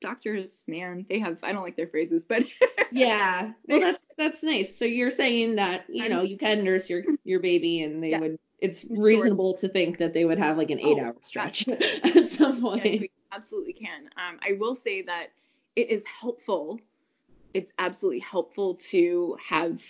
doctors, 0.00 0.62
man, 0.66 1.06
they 1.08 1.18
have 1.18 1.38
I 1.42 1.52
don't 1.52 1.62
like 1.62 1.76
their 1.76 1.86
phrases, 1.88 2.24
but 2.24 2.44
yeah. 2.92 3.52
Well, 3.66 3.80
that's 3.80 4.12
that's 4.16 4.42
nice. 4.42 4.78
So 4.78 4.84
you're 4.84 5.10
saying 5.10 5.56
that 5.56 5.84
you 5.88 6.08
know 6.08 6.22
you 6.22 6.36
can 6.36 6.64
nurse 6.64 6.88
your 6.90 7.02
your 7.24 7.40
baby, 7.40 7.82
and 7.82 8.02
they 8.02 8.10
Yeah. 8.10 8.20
would. 8.20 8.38
It's 8.60 8.86
reasonable 8.88 9.58
to 9.58 9.68
think 9.68 9.98
that 9.98 10.14
they 10.14 10.24
would 10.24 10.38
have 10.38 10.56
like 10.56 10.70
an 10.70 10.80
eight 10.80 10.98
hour 10.98 11.14
stretch 11.20 11.68
at 11.68 12.30
some 12.30 12.54
Yeah, 12.56 12.60
point. 12.60 12.82
we 12.84 13.10
absolutely 13.32 13.74
can. 13.74 14.08
Um, 14.16 14.38
I 14.42 14.52
will 14.58 14.74
say 14.74 15.02
that 15.02 15.28
it 15.76 15.90
is 15.90 16.04
helpful. 16.04 16.80
It's 17.54 17.72
absolutely 17.78 18.20
helpful 18.20 18.74
to 18.90 19.36
have 19.48 19.82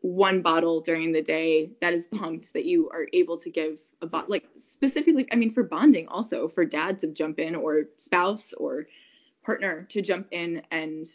one 0.00 0.42
bottle 0.42 0.80
during 0.80 1.12
the 1.12 1.22
day 1.22 1.70
that 1.80 1.92
is 1.94 2.08
pumped 2.08 2.52
that 2.54 2.64
you 2.64 2.88
are 2.90 3.06
able 3.12 3.36
to 3.38 3.50
give 3.50 3.78
a 4.00 4.06
bot 4.06 4.28
like 4.28 4.44
specifically 4.56 5.28
I 5.30 5.36
mean 5.36 5.52
for 5.52 5.62
bonding 5.62 6.08
also 6.08 6.48
for 6.48 6.64
dad 6.64 6.98
to 7.00 7.06
jump 7.06 7.38
in 7.38 7.54
or 7.54 7.84
spouse 7.98 8.52
or 8.52 8.86
partner 9.44 9.86
to 9.90 10.02
jump 10.02 10.26
in 10.32 10.62
and 10.72 11.06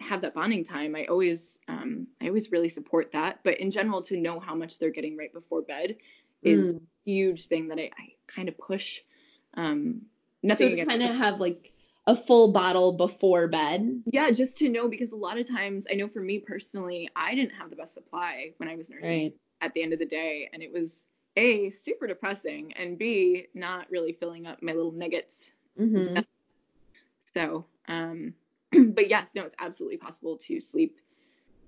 have 0.00 0.22
that 0.22 0.34
bonding 0.34 0.64
time. 0.64 0.96
I 0.96 1.04
always 1.06 1.58
um, 1.68 2.06
I 2.20 2.28
always 2.28 2.50
really 2.50 2.68
support 2.68 3.12
that. 3.12 3.40
But 3.44 3.60
in 3.60 3.70
general 3.70 4.02
to 4.02 4.16
know 4.16 4.40
how 4.40 4.54
much 4.54 4.78
they're 4.78 4.90
getting 4.90 5.16
right 5.16 5.32
before 5.32 5.62
bed 5.62 5.96
is 6.42 6.72
Mm. 6.72 6.76
a 6.76 6.80
huge 7.04 7.46
thing 7.46 7.68
that 7.68 7.78
I, 7.78 7.90
I 7.96 8.14
kind 8.26 8.48
of 8.48 8.58
push. 8.58 9.00
Um, 9.54 10.02
So 10.42 10.48
nothing 10.48 10.76
to 10.76 10.84
kind 10.84 11.02
of 11.02 11.14
have 11.14 11.38
like 11.40 11.72
a 12.06 12.16
full 12.16 12.52
bottle 12.52 12.92
before 12.92 13.48
bed. 13.48 14.02
yeah, 14.06 14.30
just 14.30 14.58
to 14.58 14.68
know 14.68 14.88
because 14.88 15.12
a 15.12 15.16
lot 15.16 15.38
of 15.38 15.48
times 15.48 15.86
I 15.90 15.94
know 15.94 16.08
for 16.08 16.20
me 16.20 16.38
personally, 16.38 17.08
I 17.14 17.34
didn't 17.34 17.52
have 17.52 17.70
the 17.70 17.76
best 17.76 17.94
supply 17.94 18.52
when 18.56 18.68
I 18.68 18.76
was 18.76 18.90
nursing 18.90 19.08
Right. 19.08 19.34
at 19.60 19.72
the 19.74 19.82
end 19.82 19.92
of 19.92 19.98
the 19.98 20.06
day, 20.06 20.48
and 20.52 20.62
it 20.62 20.72
was 20.72 21.06
a 21.36 21.70
super 21.70 22.06
depressing, 22.06 22.72
and 22.74 22.98
b 22.98 23.46
not 23.54 23.90
really 23.90 24.12
filling 24.12 24.46
up 24.46 24.62
my 24.62 24.72
little 24.72 24.92
nuggets. 24.92 25.50
hmm 25.78 26.18
So, 27.34 27.64
um, 27.88 28.34
but 28.72 29.08
yes, 29.08 29.34
no, 29.34 29.44
it's 29.44 29.54
absolutely 29.58 29.96
possible 29.96 30.36
to 30.38 30.60
sleep 30.60 30.98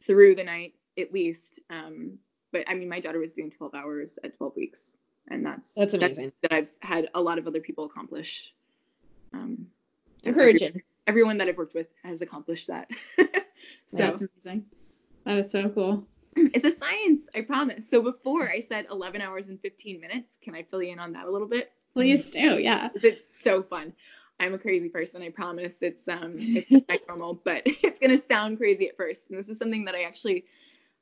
through 0.02 0.34
the 0.34 0.44
night 0.44 0.74
at 0.98 1.12
least. 1.12 1.60
Um, 1.70 2.18
but 2.52 2.64
I 2.68 2.74
mean, 2.74 2.88
my 2.88 3.00
daughter 3.00 3.18
was 3.18 3.32
doing 3.32 3.50
12 3.50 3.74
hours 3.74 4.18
at 4.22 4.36
12 4.36 4.54
weeks, 4.56 4.96
and 5.30 5.44
that's 5.44 5.74
That's 5.74 5.94
amazing. 5.94 6.32
that 6.42 6.52
I've 6.52 6.68
had 6.80 7.08
a 7.14 7.20
lot 7.22 7.38
of 7.38 7.46
other 7.46 7.60
people 7.60 7.84
accomplish. 7.86 8.52
Um, 9.32 9.66
Encouraging. 10.26 10.82
everyone 11.06 11.38
that 11.38 11.48
I've 11.48 11.56
worked 11.56 11.74
with 11.74 11.88
has 12.02 12.20
accomplished 12.20 12.68
that. 12.68 12.90
so 13.18 13.96
That's 13.96 14.22
amazing. 14.22 14.64
That 15.24 15.38
is 15.38 15.50
so 15.50 15.68
cool. 15.70 16.06
it's 16.36 16.64
a 16.64 16.72
science, 16.72 17.28
I 17.34 17.42
promise. 17.42 17.88
So 17.88 18.02
before 18.02 18.48
I 18.48 18.60
said 18.60 18.86
11 18.90 19.20
hours 19.20 19.48
and 19.48 19.60
15 19.60 20.00
minutes. 20.00 20.38
Can 20.42 20.54
I 20.54 20.62
fill 20.62 20.82
you 20.82 20.92
in 20.92 20.98
on 20.98 21.12
that 21.12 21.26
a 21.26 21.30
little 21.30 21.48
bit? 21.48 21.72
Please 21.94 22.30
do, 22.30 22.58
yeah. 22.60 22.88
It's 22.96 23.24
so 23.42 23.62
fun. 23.62 23.92
I'm 24.40 24.52
a 24.52 24.58
crazy 24.58 24.88
person, 24.88 25.22
I 25.22 25.30
promise. 25.30 25.80
It's 25.80 26.08
um 26.08 26.32
it's 26.34 26.88
not 26.88 27.00
normal, 27.08 27.40
but 27.44 27.62
it's 27.66 28.00
gonna 28.00 28.18
sound 28.18 28.58
crazy 28.58 28.88
at 28.88 28.96
first. 28.96 29.30
And 29.30 29.38
this 29.38 29.48
is 29.48 29.58
something 29.58 29.84
that 29.84 29.94
I 29.94 30.02
actually 30.02 30.44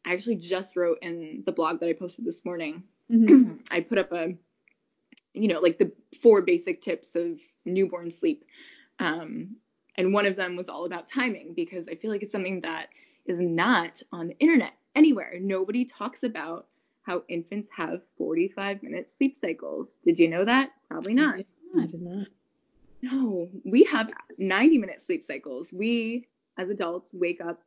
I 0.05 0.13
actually 0.13 0.37
just 0.37 0.77
wrote 0.77 0.99
in 1.01 1.43
the 1.47 1.53
blog 1.53 1.81
that 1.81 1.89
I 1.89 1.95
posted 1.95 2.25
this 2.25 2.45
morning. 2.45 2.83
Mhm. 3.11 3.61
I 3.71 3.81
put 3.81 3.99
up 3.99 4.13
a, 4.13 4.35
you 5.33 5.49
know, 5.49 5.61
like 5.61 5.79
the 5.79 5.93
four 6.21 6.43
basic 6.43 6.83
tips 6.83 7.15
of 7.15 7.39
newborn 7.65 8.11
sleep. 8.11 8.45
Um, 9.03 9.57
and 9.97 10.13
one 10.13 10.27
of 10.27 10.37
them 10.37 10.57
was 10.57 10.69
all 10.69 10.85
about 10.87 11.07
timing 11.07 11.53
because 11.55 11.89
I 11.89 11.97
feel 11.97 12.11
like 12.11 12.23
it's 12.23 12.33
something 12.33 12.61
that 12.63 12.89
is 13.27 13.41
not 13.41 14.03
on 14.13 14.29
the 14.29 14.39
internet 14.39 14.73
anywhere. 14.95 15.39
Nobody 15.41 15.85
talks 15.85 16.23
about 16.23 16.67
how 17.03 17.25
infants 17.29 17.69
have 17.77 18.01
45 18.17 18.83
minute 18.83 19.11
sleep 19.11 19.37
cycles. 19.37 19.99
Did 20.05 20.19
you 20.19 20.29
know 20.29 20.45
that? 20.45 20.71
Probably 20.89 21.15
not. 21.15 21.35
I 21.79 21.87
did 21.87 22.01
not. 22.01 22.29
No, 23.03 23.49
we 23.65 23.83
have 23.85 24.13
90 24.39 24.79
minute 24.79 25.01
sleep 25.01 25.25
cycles. 25.25 25.73
We, 25.73 26.29
as 26.57 26.69
adults, 26.69 27.13
wake 27.13 27.41
up 27.41 27.61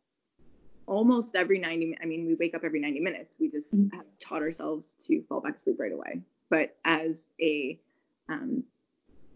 almost 0.87 1.35
every 1.35 1.59
90 1.59 1.97
I 2.01 2.05
mean, 2.05 2.25
we 2.25 2.35
wake 2.35 2.55
up 2.55 2.63
every 2.63 2.79
90 2.79 2.99
minutes. 3.01 3.37
We 3.39 3.49
just 3.49 3.75
Mhm. 3.75 3.93
have 3.93 4.05
taught 4.19 4.41
ourselves 4.41 4.95
to 5.07 5.21
fall 5.23 5.41
back 5.41 5.55
asleep 5.55 5.79
right 5.79 5.91
away. 5.91 6.21
But 6.49 6.77
as 6.85 7.27
a 7.41 7.79
um, 8.29 8.63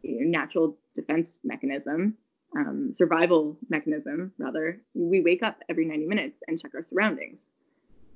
natural 0.03 0.77
defense 0.95 1.39
mechanism, 1.43 2.15
um, 2.57 2.91
survival 2.93 3.57
mechanism, 3.69 4.31
rather, 4.37 4.81
we 4.93 5.21
wake 5.21 5.43
up 5.43 5.59
every 5.69 5.85
90 5.85 6.07
minutes 6.07 6.39
and 6.47 6.59
check 6.59 6.71
our 6.73 6.85
surroundings. 6.89 7.41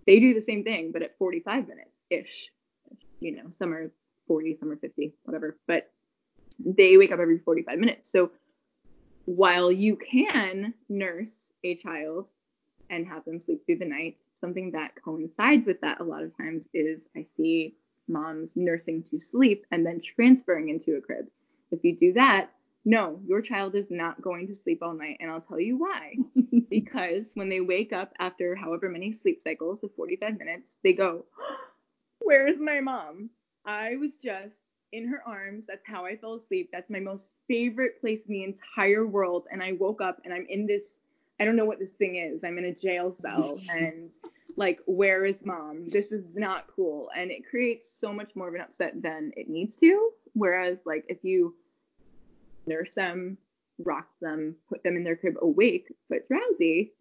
They 0.05 0.19
do 0.19 0.33
the 0.33 0.41
same 0.41 0.63
thing, 0.63 0.91
but 0.91 1.01
at 1.01 1.17
45 1.17 1.67
minutes 1.67 1.99
ish. 2.09 2.51
You 3.19 3.35
know, 3.35 3.49
some 3.51 3.73
are 3.73 3.91
40, 4.27 4.55
some 4.55 4.71
are 4.71 4.75
50, 4.75 5.13
whatever. 5.23 5.57
But 5.67 5.91
they 6.59 6.97
wake 6.97 7.11
up 7.11 7.19
every 7.19 7.39
45 7.39 7.79
minutes. 7.79 8.11
So 8.11 8.31
while 9.25 9.71
you 9.71 9.95
can 9.95 10.73
nurse 10.89 11.51
a 11.63 11.75
child 11.75 12.29
and 12.89 13.07
have 13.07 13.23
them 13.25 13.39
sleep 13.39 13.65
through 13.65 13.77
the 13.77 13.85
night, 13.85 14.19
something 14.33 14.71
that 14.71 14.91
coincides 15.03 15.65
with 15.65 15.79
that 15.81 16.01
a 16.01 16.03
lot 16.03 16.23
of 16.23 16.35
times 16.37 16.67
is 16.73 17.07
I 17.15 17.25
see 17.37 17.75
moms 18.07 18.51
nursing 18.55 19.03
to 19.09 19.19
sleep 19.19 19.65
and 19.71 19.85
then 19.85 20.01
transferring 20.01 20.69
into 20.69 20.97
a 20.97 21.01
crib. 21.01 21.27
If 21.73 21.83
you 21.83 21.95
do 21.95 22.13
that, 22.13 22.51
no, 22.85 23.19
your 23.25 23.41
child 23.41 23.75
is 23.75 23.89
not 23.89 24.21
going 24.21 24.47
to 24.47 24.55
sleep 24.55 24.79
all 24.81 24.93
night. 24.93 25.17
And 25.19 25.31
I'll 25.31 25.41
tell 25.41 25.59
you 25.59 25.77
why. 25.77 26.15
because 26.69 27.31
when 27.33 27.49
they 27.49 27.61
wake 27.61 27.93
up 27.93 28.13
after 28.19 28.55
however 28.55 28.89
many 28.89 29.11
sleep 29.11 29.39
cycles 29.39 29.83
of 29.83 29.93
45 29.95 30.37
minutes, 30.37 30.77
they 30.83 30.93
go, 30.93 31.25
Where's 32.19 32.59
my 32.59 32.79
mom? 32.79 33.29
I 33.65 33.95
was 33.97 34.17
just 34.17 34.61
in 34.91 35.07
her 35.07 35.21
arms. 35.25 35.65
That's 35.67 35.83
how 35.85 36.05
I 36.05 36.15
fell 36.15 36.35
asleep. 36.35 36.69
That's 36.71 36.89
my 36.89 36.99
most 36.99 37.29
favorite 37.47 37.99
place 37.99 38.25
in 38.27 38.33
the 38.33 38.43
entire 38.43 39.05
world. 39.05 39.45
And 39.51 39.63
I 39.63 39.73
woke 39.73 40.01
up 40.01 40.21
and 40.23 40.33
I'm 40.33 40.45
in 40.49 40.65
this, 40.65 40.97
I 41.39 41.45
don't 41.45 41.55
know 41.55 41.65
what 41.65 41.79
this 41.79 41.93
thing 41.93 42.17
is. 42.17 42.43
I'm 42.43 42.57
in 42.57 42.65
a 42.65 42.75
jail 42.75 43.11
cell 43.11 43.59
and 43.71 44.11
like, 44.55 44.79
where 44.85 45.25
is 45.25 45.45
mom? 45.45 45.89
This 45.89 46.11
is 46.11 46.23
not 46.35 46.67
cool. 46.73 47.09
And 47.15 47.31
it 47.31 47.49
creates 47.49 47.91
so 47.91 48.13
much 48.13 48.35
more 48.35 48.47
of 48.47 48.53
an 48.53 48.61
upset 48.61 49.01
than 49.01 49.31
it 49.35 49.49
needs 49.49 49.77
to. 49.77 50.11
Whereas, 50.33 50.81
like, 50.85 51.05
if 51.09 51.23
you 51.23 51.55
nurse 52.67 52.95
them, 52.95 53.37
rock 53.79 54.07
them, 54.21 54.55
put 54.69 54.83
them 54.83 54.95
in 54.95 55.03
their 55.03 55.15
crib 55.15 55.35
awake 55.41 55.91
but 56.09 56.27
drowsy, 56.27 56.91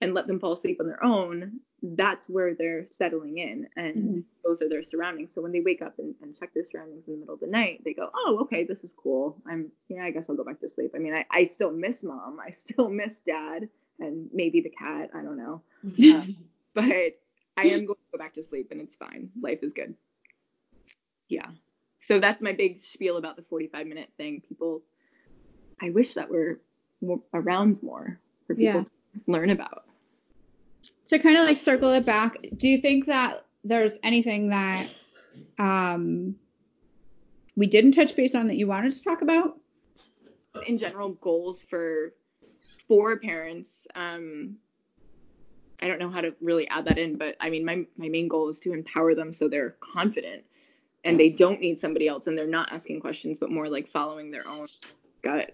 and 0.00 0.14
let 0.14 0.26
them 0.26 0.38
fall 0.38 0.52
asleep 0.52 0.78
on 0.80 0.86
their 0.86 1.02
own, 1.02 1.58
that's 1.82 2.28
where 2.28 2.54
they're 2.54 2.86
settling 2.86 3.38
in 3.38 3.68
and 3.76 3.96
Mhm. 3.96 4.24
those 4.44 4.62
are 4.62 4.68
their 4.68 4.82
surroundings. 4.82 5.34
So 5.34 5.42
when 5.42 5.52
they 5.52 5.60
wake 5.60 5.82
up 5.82 5.98
and, 5.98 6.14
and 6.22 6.36
check 6.36 6.54
their 6.54 6.64
surroundings 6.64 7.06
in 7.06 7.14
the 7.14 7.18
middle 7.20 7.34
of 7.34 7.40
the 7.40 7.46
night, 7.46 7.82
they 7.84 7.94
go, 7.94 8.10
Oh, 8.14 8.38
okay, 8.42 8.64
this 8.64 8.84
is 8.84 8.92
cool. 8.92 9.40
I'm 9.46 9.70
yeah, 9.88 10.04
I 10.04 10.10
guess 10.10 10.28
I'll 10.30 10.36
go 10.36 10.44
back 10.44 10.60
to 10.60 10.68
sleep. 10.68 10.92
I 10.94 10.98
mean, 10.98 11.14
I, 11.14 11.24
I 11.30 11.46
still 11.46 11.72
miss 11.72 12.02
mom. 12.04 12.38
I 12.44 12.50
still 12.50 12.88
miss 13.02 13.20
dad 13.20 13.68
and 13.98 14.28
maybe 14.32 14.60
the 14.60 14.70
cat. 14.70 15.10
I 15.14 15.22
don't 15.22 15.36
know. 15.36 15.62
Um, 16.14 16.36
but 16.74 16.84
I 17.56 17.64
am 17.64 17.86
going 17.86 17.96
to 17.98 18.12
go 18.12 18.18
back 18.18 18.34
to 18.34 18.42
sleep 18.42 18.68
and 18.70 18.80
it's 18.80 18.94
fine. 18.96 19.30
Life 19.40 19.62
is 19.62 19.72
good. 19.72 19.94
Yeah. 21.28 21.50
So 22.08 22.18
that's 22.18 22.40
my 22.40 22.52
big 22.52 22.78
spiel 22.78 23.18
about 23.18 23.36
the 23.36 23.42
45 23.42 23.86
minute 23.86 24.08
thing. 24.16 24.40
People, 24.48 24.80
I 25.82 25.90
wish 25.90 26.14
that 26.14 26.30
were 26.30 26.58
more, 27.02 27.20
around 27.34 27.82
more 27.82 28.18
for 28.46 28.54
people 28.54 28.80
Yeah. 28.80 28.84
to 28.84 28.90
learn 29.26 29.50
about. 29.50 29.84
to 31.08 31.18
kind 31.18 31.36
of 31.36 31.44
like 31.44 31.58
circle 31.58 31.90
it 31.92 32.06
back, 32.06 32.36
do 32.56 32.66
you 32.66 32.78
think 32.78 33.06
that 33.06 33.44
there's 33.62 33.98
anything 34.02 34.48
that 34.48 34.86
um, 35.58 36.34
we 37.56 37.66
didn't 37.66 37.92
touch 37.92 38.16
base 38.16 38.34
on 38.34 38.46
that 38.46 38.56
you 38.56 38.66
wanted 38.66 38.92
to 38.92 39.04
talk 39.04 39.20
about? 39.20 39.58
in 40.66 40.76
general 40.78 41.10
goals 41.10 41.62
for 41.62 42.14
for 42.88 43.16
parents 43.18 43.86
um 43.94 44.56
i 45.80 45.86
don't 45.86 46.00
know 46.00 46.10
how 46.10 46.20
to 46.20 46.34
really 46.40 46.66
add 46.68 46.84
that 46.86 46.98
in 46.98 47.16
but 47.16 47.36
i 47.38 47.48
mean 47.48 47.64
my 47.64 47.84
my 47.96 48.08
main 48.08 48.26
goal 48.26 48.48
is 48.48 48.58
to 48.58 48.72
empower 48.72 49.14
them 49.14 49.30
so 49.30 49.46
they're 49.46 49.76
confident 49.78 50.42
and 51.08 51.20
they 51.20 51.30
don't 51.30 51.60
need 51.60 51.78
somebody 51.78 52.08
else 52.08 52.26
and 52.26 52.36
they're 52.36 52.46
not 52.46 52.72
asking 52.72 53.00
questions 53.00 53.38
but 53.38 53.50
more 53.50 53.68
like 53.68 53.88
following 53.88 54.30
their 54.30 54.46
own 54.48 54.66
gut 55.22 55.52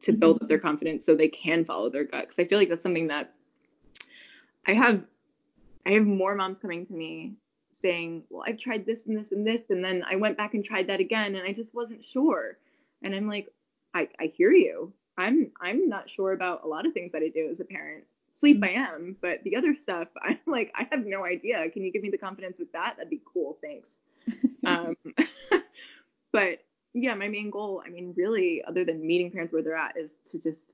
to 0.00 0.12
build 0.12 0.36
up 0.36 0.42
mm-hmm. 0.42 0.48
their 0.48 0.58
confidence 0.58 1.04
so 1.04 1.14
they 1.14 1.28
can 1.28 1.64
follow 1.64 1.88
their 1.88 2.04
gut 2.04 2.22
because 2.22 2.38
i 2.38 2.44
feel 2.44 2.58
like 2.58 2.68
that's 2.68 2.82
something 2.82 3.08
that 3.08 3.34
i 4.66 4.72
have 4.72 5.02
i 5.86 5.90
have 5.90 6.06
more 6.06 6.34
moms 6.34 6.58
coming 6.58 6.86
to 6.86 6.92
me 6.92 7.34
saying 7.70 8.22
well 8.30 8.44
i've 8.46 8.58
tried 8.58 8.84
this 8.84 9.06
and 9.06 9.16
this 9.16 9.32
and 9.32 9.46
this 9.46 9.62
and 9.70 9.84
then 9.84 10.04
i 10.10 10.16
went 10.16 10.36
back 10.36 10.54
and 10.54 10.64
tried 10.64 10.86
that 10.86 11.00
again 11.00 11.34
and 11.34 11.46
i 11.46 11.52
just 11.52 11.74
wasn't 11.74 12.04
sure 12.04 12.58
and 13.02 13.14
i'm 13.14 13.28
like 13.28 13.48
I, 13.94 14.08
I 14.18 14.26
hear 14.26 14.52
you. 14.52 14.92
I'm 15.18 15.50
I'm 15.60 15.88
not 15.88 16.08
sure 16.08 16.32
about 16.32 16.64
a 16.64 16.68
lot 16.68 16.86
of 16.86 16.92
things 16.92 17.12
that 17.12 17.22
I 17.22 17.28
do 17.28 17.48
as 17.50 17.60
a 17.60 17.64
parent. 17.64 18.04
Sleep 18.34 18.60
mm-hmm. 18.60 18.78
I 18.78 18.94
am, 18.94 19.16
but 19.20 19.42
the 19.44 19.56
other 19.56 19.74
stuff 19.74 20.08
I'm 20.22 20.38
like 20.46 20.72
I 20.74 20.86
have 20.90 21.04
no 21.04 21.24
idea. 21.24 21.68
Can 21.70 21.82
you 21.82 21.92
give 21.92 22.02
me 22.02 22.10
the 22.10 22.18
confidence 22.18 22.58
with 22.58 22.72
that? 22.72 22.94
That'd 22.96 23.10
be 23.10 23.22
cool. 23.32 23.58
Thanks. 23.60 24.00
Um, 24.66 24.96
but 26.32 26.58
yeah, 26.94 27.14
my 27.14 27.28
main 27.28 27.50
goal, 27.50 27.82
I 27.84 27.90
mean, 27.90 28.14
really, 28.16 28.62
other 28.66 28.84
than 28.84 29.06
meeting 29.06 29.30
parents 29.30 29.52
where 29.52 29.62
they're 29.62 29.76
at, 29.76 29.96
is 29.96 30.18
to 30.32 30.38
just 30.38 30.72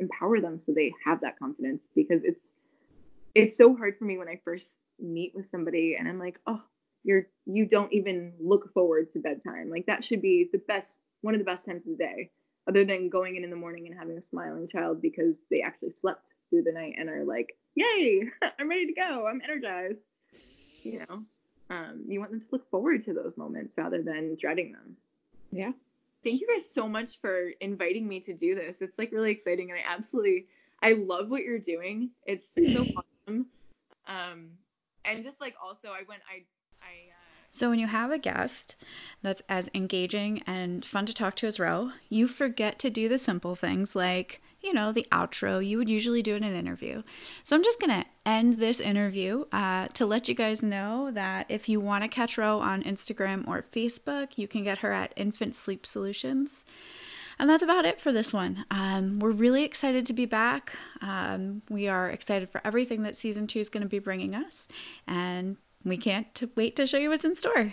empower 0.00 0.40
them 0.40 0.58
so 0.58 0.72
they 0.72 0.92
have 1.04 1.20
that 1.22 1.38
confidence 1.38 1.82
because 1.94 2.22
it's 2.24 2.52
it's 3.34 3.56
so 3.56 3.74
hard 3.76 3.96
for 3.98 4.04
me 4.04 4.18
when 4.18 4.28
I 4.28 4.40
first 4.44 4.78
meet 4.98 5.34
with 5.34 5.48
somebody 5.48 5.96
and 5.98 6.08
I'm 6.08 6.18
like, 6.18 6.38
oh, 6.46 6.62
you're 7.04 7.26
you 7.46 7.66
don't 7.66 7.92
even 7.92 8.32
look 8.40 8.72
forward 8.72 9.10
to 9.12 9.18
bedtime. 9.20 9.70
Like 9.70 9.86
that 9.86 10.04
should 10.04 10.20
be 10.22 10.48
the 10.52 10.58
best 10.58 10.98
one 11.22 11.34
of 11.34 11.40
the 11.40 11.44
best 11.44 11.66
times 11.66 11.86
of 11.86 11.96
the 11.96 12.04
day. 12.04 12.30
other 12.68 12.84
than 12.84 13.08
going 13.08 13.36
in 13.36 13.44
in 13.44 13.50
the 13.50 13.56
morning 13.56 13.86
and 13.86 13.96
having 13.98 14.18
a 14.18 14.22
smiling 14.22 14.68
child 14.68 15.00
because 15.00 15.38
they 15.50 15.62
actually 15.62 15.90
slept 15.90 16.28
through 16.50 16.62
the 16.62 16.72
night 16.72 16.94
and 16.98 17.08
are 17.08 17.24
like, 17.24 17.56
"Yay, 17.74 18.24
I'm 18.58 18.68
ready 18.68 18.86
to 18.86 18.92
go. 18.92 19.26
I'm 19.26 19.40
energized." 19.42 20.00
You 20.82 21.00
know, 21.08 21.22
um, 21.70 22.04
you 22.06 22.20
want 22.20 22.30
them 22.30 22.40
to 22.40 22.46
look 22.52 22.70
forward 22.70 23.04
to 23.04 23.14
those 23.14 23.36
moments 23.36 23.76
rather 23.76 24.02
than 24.02 24.36
dreading 24.40 24.72
them. 24.72 24.96
Yeah. 25.50 25.72
Thank 26.24 26.40
you 26.40 26.48
guys 26.52 26.68
so 26.68 26.88
much 26.88 27.20
for 27.20 27.50
inviting 27.60 28.06
me 28.08 28.20
to 28.20 28.34
do 28.34 28.54
this. 28.54 28.82
It's 28.82 28.98
like 28.98 29.12
really 29.12 29.30
exciting, 29.30 29.70
and 29.70 29.78
I 29.78 29.84
absolutely 29.86 30.46
I 30.82 30.92
love 30.94 31.30
what 31.30 31.42
you're 31.42 31.58
doing. 31.58 32.10
It's 32.26 32.54
so 32.54 32.84
awesome. 33.28 33.46
Um, 34.06 34.50
and 35.04 35.24
just 35.24 35.40
like 35.40 35.54
also, 35.62 35.88
I 35.88 36.02
went 36.08 36.22
I 36.30 36.44
I. 36.82 37.10
Uh, 37.10 37.36
So 37.52 37.70
when 37.70 37.78
you 37.78 37.86
have 37.86 38.10
a 38.10 38.18
guest 38.18 38.76
that's 39.22 39.42
as 39.48 39.70
engaging 39.74 40.42
and 40.46 40.84
fun 40.84 41.06
to 41.06 41.14
talk 41.14 41.36
to 41.36 41.46
as 41.46 41.58
Ro, 41.60 41.90
you 42.08 42.28
forget 42.28 42.80
to 42.80 42.90
do 42.90 43.08
the 43.08 43.18
simple 43.18 43.54
things 43.54 43.96
like, 43.96 44.42
you 44.60 44.72
know, 44.74 44.92
the 44.92 45.06
outro 45.12 45.64
you 45.64 45.78
would 45.78 45.88
usually 45.88 46.22
do 46.22 46.34
in 46.34 46.44
an 46.44 46.54
interview. 46.54 47.02
So 47.44 47.56
I'm 47.56 47.64
just 47.64 47.80
going 47.80 48.02
to 48.02 48.05
end 48.26 48.58
this 48.58 48.80
interview 48.80 49.44
uh, 49.52 49.86
to 49.94 50.04
let 50.04 50.28
you 50.28 50.34
guys 50.34 50.62
know 50.62 51.10
that 51.12 51.46
if 51.48 51.68
you 51.68 51.80
want 51.80 52.02
to 52.02 52.08
catch 52.08 52.36
Ro 52.36 52.58
on 52.58 52.82
Instagram 52.82 53.46
or 53.48 53.64
Facebook, 53.72 54.36
you 54.36 54.48
can 54.48 54.64
get 54.64 54.78
her 54.78 54.92
at 54.92 55.14
Infant 55.16 55.56
Sleep 55.56 55.86
Solutions. 55.86 56.64
And 57.38 57.48
that's 57.48 57.62
about 57.62 57.84
it 57.84 58.00
for 58.00 58.12
this 58.12 58.32
one. 58.32 58.64
Um, 58.70 59.18
we're 59.18 59.30
really 59.30 59.64
excited 59.64 60.06
to 60.06 60.14
be 60.14 60.26
back. 60.26 60.76
Um, 61.02 61.62
we 61.70 61.88
are 61.88 62.10
excited 62.10 62.50
for 62.50 62.60
everything 62.64 63.02
that 63.02 63.14
season 63.14 63.46
two 63.46 63.60
is 63.60 63.68
going 63.68 63.82
to 63.82 63.88
be 63.88 63.98
bringing 63.98 64.34
us. 64.34 64.66
And 65.06 65.56
we 65.84 65.98
can't 65.98 66.34
t- 66.34 66.48
wait 66.56 66.76
to 66.76 66.86
show 66.86 66.98
you 66.98 67.10
what's 67.10 67.24
in 67.24 67.36
store. 67.36 67.72